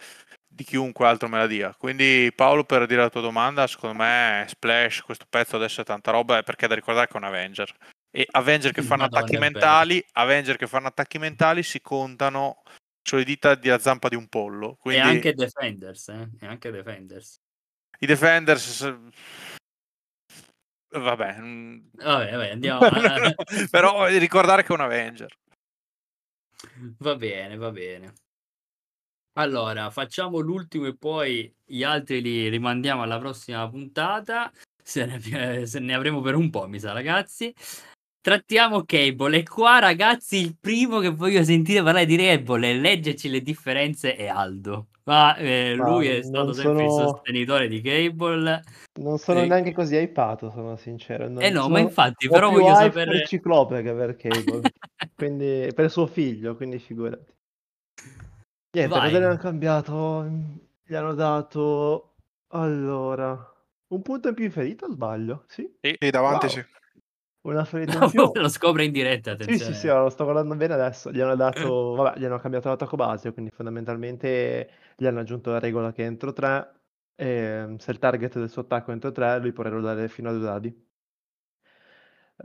[0.56, 1.76] di chiunque altro me la dia.
[1.78, 6.12] Quindi Paolo per dire la tua domanda, secondo me Splash, questo pezzo adesso è tanta
[6.12, 7.76] roba, è perché è da ricordare che è un Avenger.
[8.10, 12.62] E Avenger che fanno Madonna, attacchi mentali, Avenger che fanno attacchi mentali si contano
[13.02, 14.78] sulle dita della zampa di un pollo.
[14.80, 16.30] Quindi E anche Defenders, eh?
[16.40, 17.36] E anche Defenders.
[18.00, 18.96] i Defenders
[20.90, 22.80] vabbè, mm, Vabbè, vabbè, andiamo.
[23.70, 25.38] però ricordare che è un Avenger.
[27.00, 28.14] Va bene, va bene.
[29.46, 34.52] Allora, facciamo l'ultimo e poi gli altri li rimandiamo alla prossima puntata.
[34.82, 37.54] Se ne, se ne avremo per un po', mi sa, ragazzi.
[38.22, 39.38] Trattiamo Cable.
[39.40, 44.16] E qua, ragazzi, il primo che voglio sentire parlare di Cable e leggerci le differenze
[44.16, 44.88] è Aldo.
[45.04, 48.64] Ma eh, Ma lui è non stato sempre il sono- sostenitore di Cable.
[49.02, 49.48] Non sono Sì.
[49.48, 51.28] neanche così hypato, sono sincero.
[51.28, 53.12] Non Eh no, ma sono- infatti, ho però voglio sapere...
[53.12, 54.62] per Ciclope che per Cable,
[55.16, 57.34] quindi per suo figlio, quindi figurati.
[58.76, 59.10] Niente, Vai.
[59.10, 60.30] cosa gli hanno cambiato?
[60.84, 62.16] Gli hanno dato
[62.48, 63.54] allora
[63.88, 65.46] un punto in più in ferita, o sbaglio?
[65.48, 66.56] Sì, Sì, davanti Wow.
[66.56, 66.66] sì.
[67.42, 68.32] una ferita in più.
[68.34, 69.74] Lo scopre in diretta, Sì, attenzione.
[69.74, 71.12] sì, sì, lo sto guardando bene adesso.
[71.12, 75.60] Gli hanno dato, vabbè, gli hanno cambiato l'attacco base, quindi fondamentalmente gli hanno aggiunto la
[75.60, 76.74] regola che entro 3
[77.16, 80.42] E se il target del suo attacco entra 3, lui può rollare fino a due
[80.42, 80.84] dadi.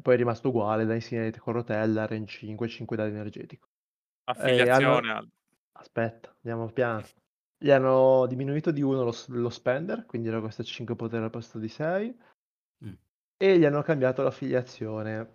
[0.02, 3.68] Poi è rimasto uguale, da insegnare con rotella, range 5, 5 dadi energetico.
[4.24, 5.28] Affiliazione hanno- al-
[5.80, 7.02] Aspetta, andiamo piano.
[7.56, 11.58] Gli hanno diminuito di 1 lo, lo spender, quindi era questo 5 potere al posto
[11.58, 12.18] di 6.
[12.84, 12.92] Mm.
[13.38, 15.30] E gli hanno cambiato l'affiliazione.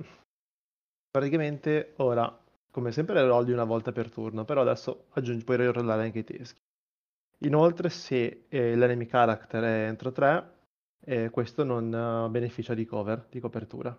[1.10, 6.20] Praticamente ora, come sempre, rolli una volta per turno, però adesso aggiungi, puoi rollare anche
[6.20, 6.62] i teschi.
[7.39, 10.54] Inoltre, se eh, l'enemy character è entro 3,
[11.06, 13.98] eh, questo non eh, beneficia di cover, di copertura.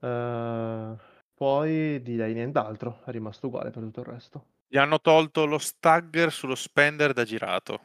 [0.00, 0.96] Eh,
[1.34, 4.51] poi direi nient'altro, è rimasto uguale per tutto il resto.
[4.72, 7.80] Gli hanno tolto lo stagger sullo spender da girato.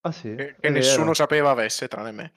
[0.00, 1.14] Ah sì, Che, che nessuno vero.
[1.14, 2.32] sapeva avesse, tranne me.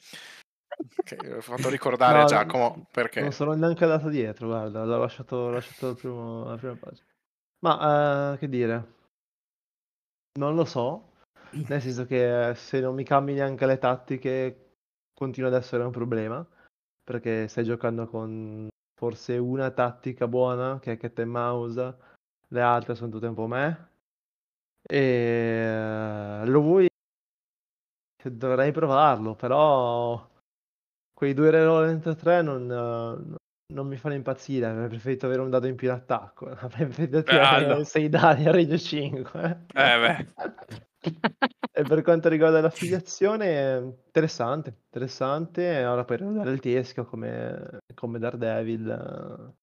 [1.04, 5.00] Che ho fatto ricordare a No, Giacomo perché Non sono neanche andato dietro, guarda, l'ho
[5.00, 7.08] lasciato, l'ho lasciato primo- alla prima pagina.
[7.66, 8.94] Ma eh, che dire?
[10.38, 11.14] Non lo so,
[11.50, 14.74] nel senso che eh, se non mi cambi neanche le tattiche
[15.16, 16.48] continua ad essere un problema,
[17.04, 21.98] perché stai giocando con forse una tattica buona, che è cat and mouse,
[22.50, 23.90] le altre sono tutte un po' me.
[24.82, 26.88] E eh, lo vuoi?
[28.24, 30.30] Dovrei provarlo, però
[31.14, 33.38] quei due reroll entro tre non, eh,
[33.74, 34.66] non mi fanno impazzire.
[34.66, 36.48] Avrei preferito avere un dado in più in attacco.
[36.52, 37.84] Avrei preferito tirare Aldo.
[37.84, 39.66] 6 dadi a range 5.
[39.74, 40.28] Eh beh.
[41.78, 45.86] E per quanto riguarda l'affiliazione, interessante, interessante.
[45.86, 49.54] Ora puoi rollare il teschio come, come Daredevil.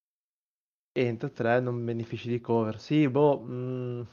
[0.94, 2.80] Eh, entro 3 non benefici di cover.
[2.80, 4.06] Sì, boh, mh,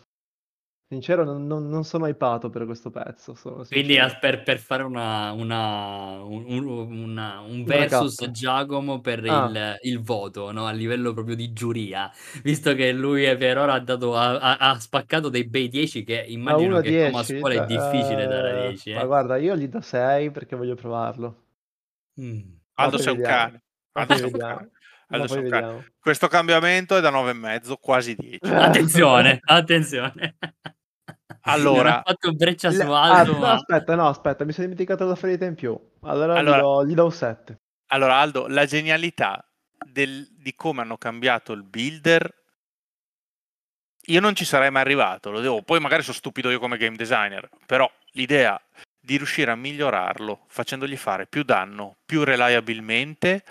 [0.87, 3.33] sincero non, non- non sono hypato per questo pezzo.
[3.35, 6.67] Sono Quindi per, per fare una, una- un, un-
[7.03, 8.35] una- un versus recap.
[8.35, 9.45] Giacomo per Ah.
[9.81, 10.65] il, il voto, no?
[10.65, 12.11] a livello proprio di giuria,
[12.43, 16.03] visto che lui eh, per ora ha, dato, ha, ha- ha spaccato dei bei 10
[16.03, 18.93] che immagino 1 a che come a 10, scuola è cioè, difficile dare eh, 10.
[18.93, 19.05] Ma eh.
[19.05, 21.43] guarda, io gli do 6 perché voglio provarlo.
[22.19, 22.39] Mm.
[22.75, 23.63] Ma Aldo sei un cane.
[23.93, 24.71] Ma Aldo sei un cane.
[25.11, 25.41] Cane.
[25.41, 25.85] vediamo.
[25.99, 28.39] Questo cambiamento è da 9,5, quasi 10.
[28.51, 30.35] Attenzione, attenzione.
[31.45, 33.53] Allora, ha fatto breccia Le- su ah, Aldo, no, ma...
[33.53, 35.75] aspetta, no, aspetta, mi sono dimenticato la ferita in più.
[36.01, 37.59] Allora, Allora- Gli, do, gli do un 7.
[37.87, 39.43] Allora, Aldo, la genialità
[39.83, 42.31] del- di come hanno cambiato il builder,
[44.05, 46.95] io non ci sarei mai arrivato, lo devo, poi magari sono stupido io come game
[46.95, 48.59] designer, però l'idea
[48.99, 53.43] di riuscire a migliorarlo facendogli fare più danno, più reliabilmente,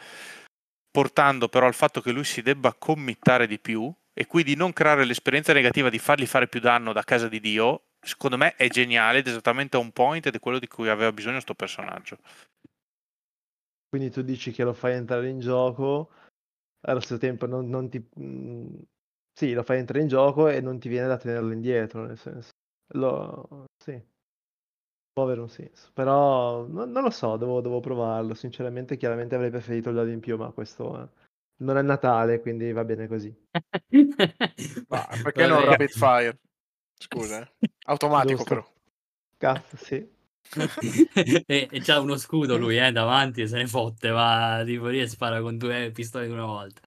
[0.91, 5.05] portando però al fatto che lui si debba committare di più e quindi non creare
[5.05, 9.19] l'esperienza negativa di fargli fare più danno da casa di Dio, secondo me è geniale
[9.19, 12.19] ed esattamente on point ed è quello di cui aveva bisogno sto personaggio.
[13.89, 16.11] Quindi tu dici che lo fai entrare in gioco,
[16.83, 18.05] allo stesso tempo non, non ti...
[18.21, 18.75] mm,
[19.33, 22.51] sì, lo fai entrare in gioco e non ti viene da tenerlo indietro, nel senso.
[22.95, 23.67] Lo...
[23.83, 24.01] Sì.
[25.13, 25.91] Può avere un senso.
[25.93, 28.35] Però non, non lo so, devo, devo provarlo.
[28.35, 31.09] Sinceramente, chiaramente avrei preferito il dado in più, ma questo eh,
[31.59, 33.35] non è Natale, quindi va bene così.
[34.89, 35.71] Ma perché non Vabbè.
[35.71, 36.39] rapid fire?
[36.99, 37.53] Scusa, eh.
[37.87, 38.45] automatico Giusto.
[38.45, 38.73] però.
[39.37, 40.19] Cazzo, sì.
[41.47, 45.07] e, e c'ha uno scudo lui eh, davanti, se ne fotte, va tipo lì e
[45.07, 46.83] spara con due pistole di una volta.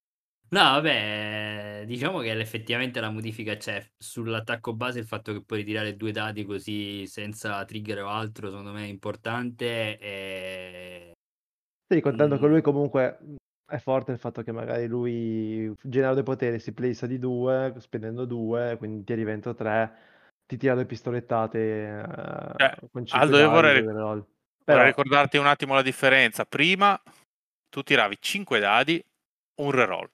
[0.54, 5.96] No, vabbè, diciamo che effettivamente la modifica c'è sull'attacco base, il fatto che puoi ritirare
[5.96, 9.98] due dadi così senza trigger o altro, secondo me è importante.
[9.98, 11.12] E...
[11.92, 12.50] Sì, contando che Mm.
[12.50, 13.18] lui comunque
[13.66, 18.26] è forte il fatto che magari lui genera due poteri, si place di due, spendendo
[18.26, 19.92] due, quindi ti diventa tre,
[20.46, 24.20] ti tira le pistolettate eh, Eh, con cinque Aldo, io vorrei, reroll.
[24.20, 26.46] vorrei Però, ricordarti un attimo la differenza.
[26.46, 27.02] Prima
[27.70, 29.04] tu tiravi 5 dadi,
[29.62, 30.08] un reroll,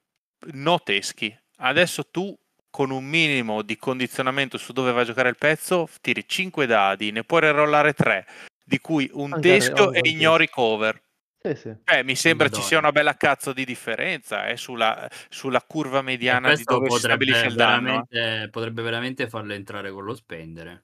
[0.53, 1.35] no teschi.
[1.57, 2.37] Adesso tu
[2.69, 7.11] con un minimo di condizionamento su dove va a giocare il pezzo, tiri 5 dadi,
[7.11, 8.25] ne puoi rerollare 3,
[8.63, 11.01] di cui un Anche teschio reroll e con ignori cover.
[11.43, 11.69] sì, sì.
[11.85, 12.79] Eh, mi sembra ci sia Madonna.
[12.79, 17.47] una bella cazzo di differenza eh, sulla, sulla curva mediana di questo dove si stabilisce
[17.47, 18.07] potrebbe il danno.
[18.09, 18.09] eh.
[18.09, 20.83] veramente, potrebbe veramente farlo entrare con lo spendere.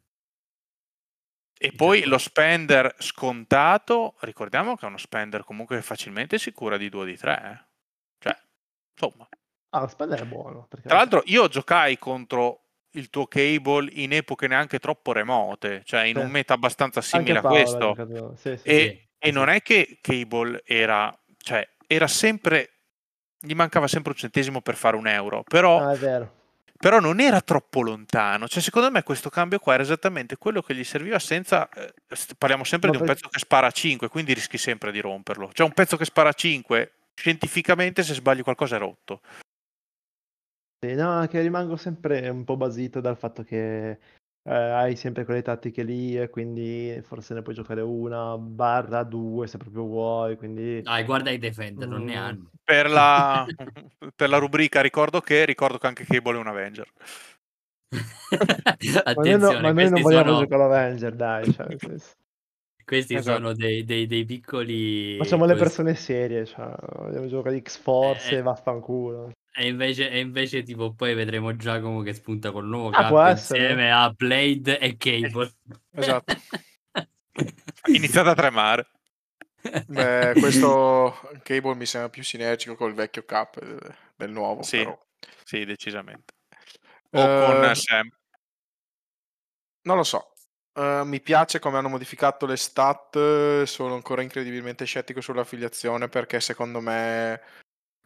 [1.57, 2.09] E poi Esatto.
[2.09, 7.17] lo spender scontato, ricordiamo che è uno spender comunque facilmente si cura di 2 di
[7.17, 7.69] 3.
[8.19, 8.37] Cioè,
[8.93, 9.27] insomma.
[9.75, 10.65] Ah, spender è buono.
[10.69, 12.61] perché- Tra l'altro io giocai contro
[12.91, 16.21] il tuo cable in epoche neanche troppo remote, cioè in Sì.
[16.21, 18.35] un meta abbastanza simile a Paolo ha questo.
[18.37, 22.69] sì, sì, E, e non è che Cable era, cioè, era sempre,
[23.39, 26.29] gli mancava sempre un centesimo per fare un euro, però, Ah,
[26.77, 28.47] però non era troppo lontano.
[28.47, 31.93] Cioè, secondo me questo cambio qua era esattamente quello che gli serviva senza, eh,
[32.37, 35.49] parliamo sempre Ma di un pezzo che spara a 5, quindi rischi sempre di romperlo.
[35.51, 39.19] Cioè un pezzo che spara a 5, scientificamente se sbagli qualcosa è rotto.
[40.79, 43.99] Sì, no, che rimango sempre un po' basito dal fatto che eh,
[44.43, 49.57] hai sempre quelle tattiche lì e quindi forse ne puoi giocare una barra due se
[49.57, 50.81] proprio vuoi, quindi...
[50.81, 52.17] Dai, guarda i Defender, non ne Mm.
[52.17, 52.49] hanno.
[52.63, 53.45] Per la,
[54.15, 56.87] per la rubrica ricordo che, ricordo che anche Cable è un Avenger.
[57.89, 61.53] Ma noi, no- Attenzione, ma noi non vogliamo sono, giocare all'Avenger, dai.
[61.53, 61.67] Cioè,
[62.85, 63.37] questi Esatto.
[63.37, 65.17] sono dei, dei- dei piccoli...
[65.17, 69.31] facciamo le persone serie, cioè, vogliamo giocare X-Force Eh, e vaffanculo.
[69.57, 73.89] E invece, e invece tipo poi vedremo Giacomo che spunta col nuovo Ah, capo insieme
[73.91, 75.53] a Blade e Cable.
[75.95, 76.35] Esatto.
[77.87, 78.89] Iniziate a tremare.
[79.87, 83.57] Beh, questo Cable mi sembra più sinergico col vecchio cap
[84.15, 84.77] del nuovo, Sì.
[84.77, 84.99] però.
[85.43, 86.33] Sì, decisamente.
[87.11, 88.09] O con Eh, Sam.
[89.83, 90.33] Non lo so.
[90.73, 93.15] Eh, mi piace come hanno modificato le stat.
[93.15, 97.41] eh, Sono ancora incredibilmente scettico sull'affiliazione perché secondo me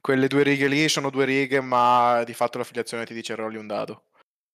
[0.01, 3.67] quelle due righe lì sono due righe, ma di fatto l'affiliazione ti dice rolli un
[3.67, 4.05] dado.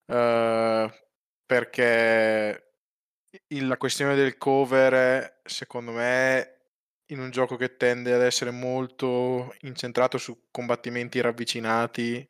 [0.05, 1.07] Eh,
[1.45, 2.73] perché
[3.47, 6.51] il- la questione del cover, secondo me,
[7.11, 12.29] in un gioco che tende ad essere molto incentrato su combattimenti ravvicinati,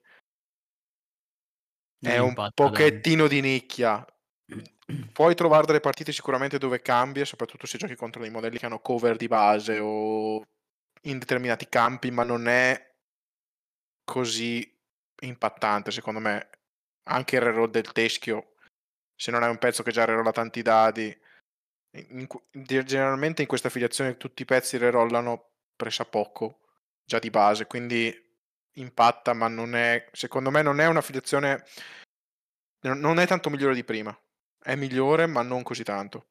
[2.05, 4.05] Non è un pochettino di nicchia.
[5.13, 8.79] Puoi trovare delle partite sicuramente dove cambia, soprattutto se giochi contro dei modelli che hanno
[8.79, 10.43] cover di base o
[11.03, 12.94] in determinati campi, ma non è
[14.05, 14.71] così
[15.21, 16.49] impattante secondo me.
[17.07, 18.55] Anche il reroll del teschio,
[19.15, 21.15] se non è un pezzo che già rerolla tanti dadi,
[21.91, 26.61] in ge- generalmente in questa affiliazione tutti i pezzi rerollano pressappoco
[27.03, 28.13] già di base, quindi
[28.73, 31.63] impatta, ma non è, secondo me non è un'affiliazione,
[32.81, 34.17] non è tanto migliore di prima,
[34.61, 36.27] è migliore ma non così tanto.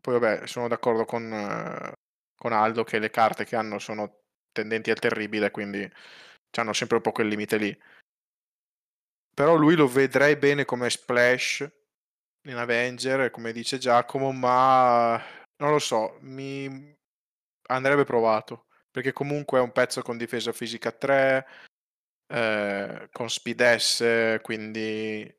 [0.00, 1.92] Poi vabbè, sono d'accordo con,
[2.34, 5.88] con Aldo che le carte che hanno sono tendenti al terribile, quindi
[6.60, 7.82] hanno sempre un po' quel limite lì.
[9.34, 11.66] Però lui lo vedrei bene come splash
[12.48, 15.20] in Avenger, come dice Giacomo, ma
[15.56, 16.94] non lo so, mi
[17.68, 21.46] andrebbe provato, perché comunque è un pezzo con difesa fisica 3,
[22.26, 25.32] eh, con speed S, quindi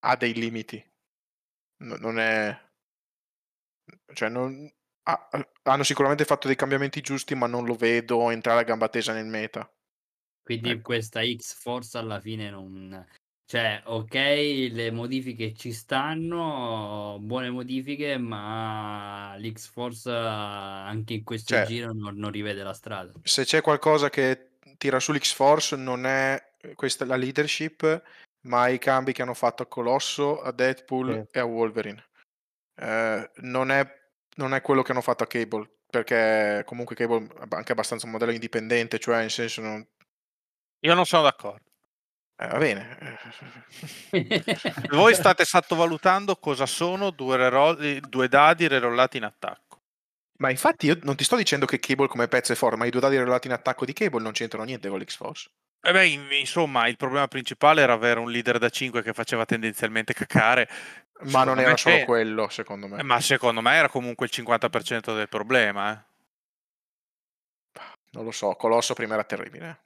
[0.00, 0.84] ha dei limiti.
[1.78, 2.68] No- non è...
[4.12, 4.70] Cioè, non...
[5.04, 5.28] ha-
[5.62, 9.26] hanno sicuramente fatto dei cambiamenti giusti, ma non lo vedo entrare a gamba tesa nel
[9.26, 9.68] meta.
[10.58, 10.82] Quindi Ecco.
[10.82, 13.06] questa X-Force alla fine non...
[13.50, 21.66] Cioè, ok, le modifiche ci stanno, buone modifiche, ma l'X-Force eh, anche in questo Cioè,
[21.66, 23.12] giro non, non rivede la strada.
[23.22, 26.40] se c'è qualcosa che tira sull'X-Force non è
[26.74, 28.02] questa la leadership,
[28.42, 31.36] ma i cambi che hanno fatto a Colosso, a Deadpool Sì.
[31.38, 32.04] e a Wolverine.
[32.80, 33.84] Eh, non, è,
[34.36, 38.12] non è quello che hanno fatto a Cable, perché comunque Cable è anche abbastanza un
[38.12, 39.84] modello indipendente, cioè in senso non...
[40.80, 41.68] Io non sono d'accordo.
[42.36, 43.18] eh, va bene.
[44.90, 49.78] Voi state sottovalutando cosa sono due, reroll- eh, due dadi rerollati in attacco.
[50.38, 52.90] Ma infatti io non ti sto dicendo che Cable come pezzo è forte, ma i
[52.90, 55.50] due dadi relati in attacco di Cable non c'entrano niente con l'X-Force.
[55.82, 59.44] E beh, in- insomma, il problema principale era avere un leader da 5 che faceva
[59.44, 60.66] tendenzialmente cacare.
[61.20, 63.00] Ma Secondo non era solo c'è- quello, secondo me.
[63.00, 65.92] Eh, Ma secondo me era comunque il 50% del problema.
[65.92, 66.08] eh.
[68.12, 69.80] Non lo so, Colosso prima era terribile.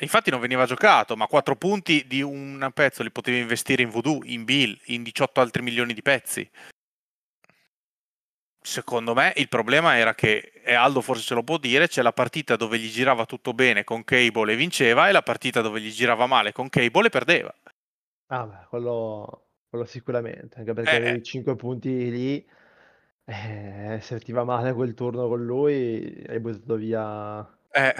[0.00, 4.20] Infatti non veniva giocato, ma 4 punti di un pezzo li potevi investire in Voodoo,
[4.24, 6.50] in Bill, in 18 altri milioni di pezzi.
[8.64, 12.12] Secondo me il problema era che, e Aldo forse ce lo può dire, c'è la
[12.12, 15.90] partita dove gli girava tutto bene con Cable e vinceva e la partita dove gli
[15.90, 17.52] girava male con Cable e perdeva.
[18.26, 22.48] Ah, beh, quello, quello sicuramente, anche perché Eh, avevi 5 punti lì,
[23.24, 27.40] eh, se ti va male quel turno con lui, hai buttato via
[27.72, 27.94] Eh,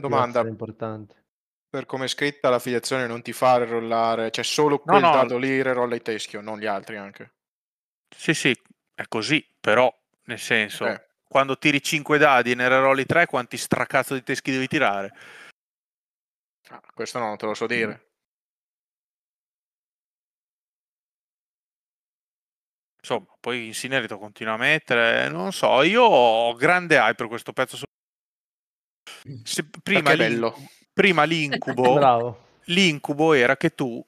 [0.00, 1.21] domanda, importante.
[1.72, 5.10] Per come è scritta l'affiliazione non ti fa rerollare, cioè solo No, quel no.
[5.10, 7.32] dado lì rerolla i teschio, non gli altri anche.
[8.14, 8.54] sì, sì,
[8.94, 9.90] è così, però
[10.24, 14.50] nel senso, Eh, quando tiri 5 dadi e ne rerolli 3, quanti stracazzo di teschi
[14.50, 15.14] devi tirare?
[16.70, 18.10] ah, questo no, non te lo so dire.
[22.98, 27.76] Insomma, poi Insinerito continua a mettere, non so, io ho grande hype per questo pezzo.
[29.44, 30.46] Se- prima, Perché è bello.
[30.48, 32.46] l'incubo, prima l'incubo, Bravo.
[32.66, 34.04] l'incubo era che tu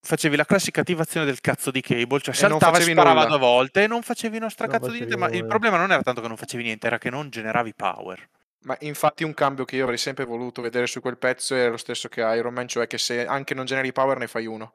[0.00, 3.22] facevi la classica attivazione del cazzo di cable, cioè E non saltava e facevi sparava
[3.24, 3.36] nulla.
[3.36, 6.20] due volte e non facevi uno stracazzo di niente, ma il problema non era tanto
[6.20, 8.28] che non facevi niente, era che non generavi power.
[8.64, 11.76] Ma infatti un cambio che io avrei sempre voluto vedere su quel pezzo è lo
[11.76, 14.74] stesso che Iron Man, cioè che se anche non generi power ne fai uno.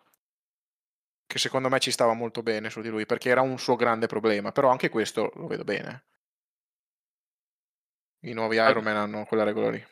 [1.25, 4.07] Che secondo me ci stava molto bene su di lui, perché era un suo grande
[4.07, 6.05] problema, però anche questo lo vedo bene.
[8.21, 9.83] I nuovi Iron Man hanno quella regola lì.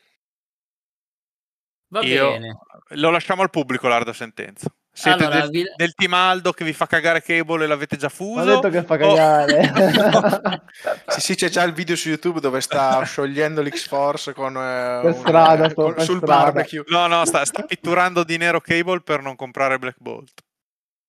[1.89, 2.57] Va Io- bene.
[2.91, 4.67] Lo lasciamo al pubblico l'arda sentenza.
[4.91, 8.09] Siete Allora, del, vi- del team Aldo che vi fa cagare Cable e l'avete già
[8.09, 8.41] fuso?
[8.41, 9.71] Ho detto che fa cagare.
[11.07, 15.13] Sì, sì, c'è già il video su YouTube dove sta sciogliendo l'X-Force con, eh, Per
[15.13, 16.43] un- strada, eh, con- per sul strada.
[16.43, 16.83] barbecue.
[16.87, 20.31] No, no, sta, sta pitturando di nero Cable per non comprare Black Bolt.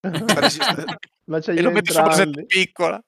[1.29, 3.03] E lo mette su una piccola.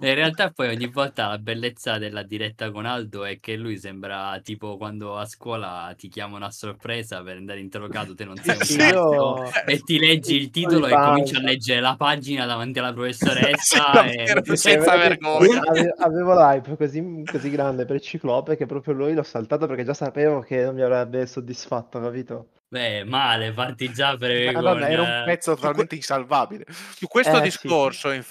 [0.00, 4.38] In realtà poi ogni volta la bellezza della diretta con Aldo è che lui sembra
[4.42, 8.64] tipo quando a scuola ti chiamano a sorpresa per andare interrogato, te non sei un
[8.64, 12.78] Sì, cazzo io- e ti leggi il titolo e cominci a leggere la pagina davanti
[12.78, 14.56] alla Sì, professoressa e...
[14.56, 15.60] senza Eh, vergogna.
[15.68, 19.94] ave- Avevo l'hype così, così grande per Ciclope che proprio lui l'ho saltato perché già
[19.94, 22.48] sapevo che non mi avrebbe soddisfatto, capito?
[22.68, 26.64] Beh, male, parti già per Madonna, con, era un eh, pezzo totalmente insalvabile.
[26.68, 27.66] Su questo Eh, sì.
[27.66, 28.29] discorso, infatti,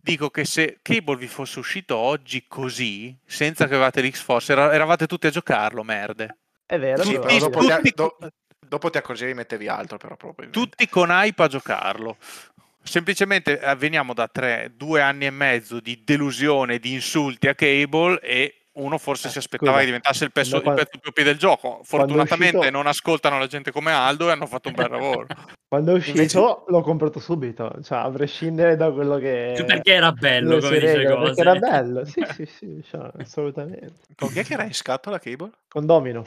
[0.00, 5.06] dico che se Cable vi fosse uscito oggi così, senza che avevate l'X-Force, era- eravate
[5.06, 6.38] tutti a giocarlo, merde.
[6.66, 8.16] È vero, Sì, però- dopo, ti, tutti- do-
[8.58, 10.58] dopo ti accorgevi di mettervi altro, però probabilmente.
[10.58, 12.16] Tutti con hype a giocarlo.
[12.82, 18.20] Semplicemente eh, veniamo da tre, due anni e mezzo di delusione, di insulti a Cable
[18.20, 21.22] e uno forse Eh, si aspettava scusa, che diventasse il pezzo, quando- il pezzo più
[21.24, 21.80] del gioco.
[21.84, 25.26] Fortunatamente uscito- non ascoltano la gente come Aldo e hanno fatto un bel lavoro.
[25.68, 26.38] Quando è uscito Invece-
[26.68, 29.62] l'ho comprato subito, cioè a prescindere da quello che...
[29.66, 31.34] perché era bello come dice regola, cose.
[31.34, 33.92] perché era bello, sì sì sì, cioè, assolutamente.
[34.14, 35.50] Con chi è che era in scatola Cable?
[35.68, 36.24] Con Domino,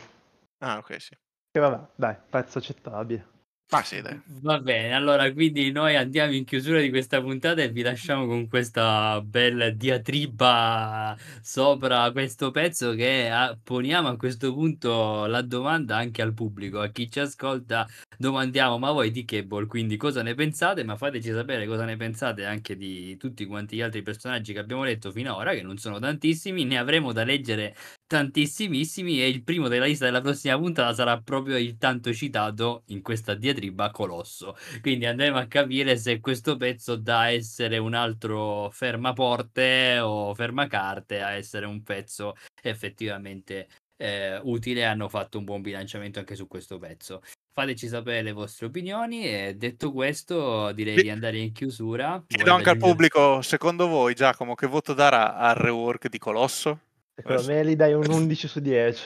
[0.60, 1.16] Ah, ok, sì.
[1.52, 3.28] che vabbè, dai, prezzo accettabile.
[3.72, 4.02] Ma sì.
[4.42, 8.48] Va bene, allora quindi noi andiamo in chiusura di questa puntata e vi lasciamo con
[8.48, 16.24] questa bella diatriba sopra questo pezzo che ah, poniamo a questo punto la domanda anche
[16.24, 17.88] al pubblico, a chi ci ascolta
[18.18, 20.84] domandiamo ma voi di Cable quindi cosa ne pensate?
[20.84, 24.84] Ma fateci sapere cosa ne pensate anche di tutti quanti gli altri personaggi che abbiamo
[24.84, 27.76] letto finora che non sono tantissimi, ne avremo da leggere
[28.10, 33.04] tantissimissimi e il primo della lista della prossima puntata sarà proprio il tanto citato in
[33.04, 34.58] questa diatriba Colosso.
[34.82, 41.34] Quindi andremo a capire se questo pezzo da essere un altro fermaporte o fermacarte a
[41.34, 43.68] essere un pezzo effettivamente
[43.98, 44.86] eh, utile.
[44.86, 47.22] Hanno fatto un buon bilanciamento anche su questo pezzo.
[47.54, 51.04] Fateci sapere le vostre opinioni e detto questo direi Sì.
[51.04, 52.24] di andare in chiusura.
[52.26, 56.80] Chiedo anche al pubblico, secondo voi, Giacomo, che voto darà al rework di Colosso?
[57.22, 59.04] Secondo me gli dai un 11 su 10.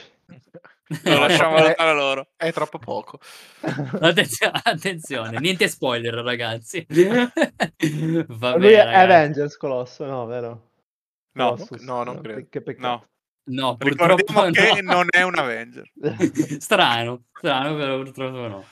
[1.04, 2.28] Lo lasciamo Eh, valutare loro.
[2.36, 3.18] È troppo poco.
[4.00, 6.86] Attenzione, attenzione, niente spoiler ragazzi.
[8.28, 8.94] Va Lui bene, è ragazzi.
[8.96, 10.70] Avengers Colosso, no, vero?
[11.32, 12.46] No, Colossus, no, non credo.
[12.48, 12.88] Che peccato.
[12.88, 13.08] no.
[13.46, 14.92] No, purtroppo Ricordiamo che no.
[14.94, 15.90] non è un Avenger.
[16.60, 18.64] strano, strano, però purtroppo no.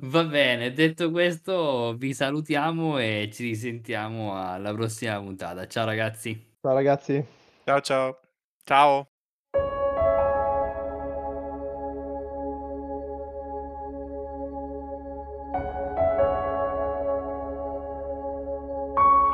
[0.00, 5.66] Va bene, detto questo, vi salutiamo e ci risentiamo alla prossima puntata.
[5.66, 6.50] Ciao ragazzi.
[6.60, 7.24] Ciao ragazzi.
[7.64, 8.21] Ciao ciao.
[8.66, 9.11] Ciao.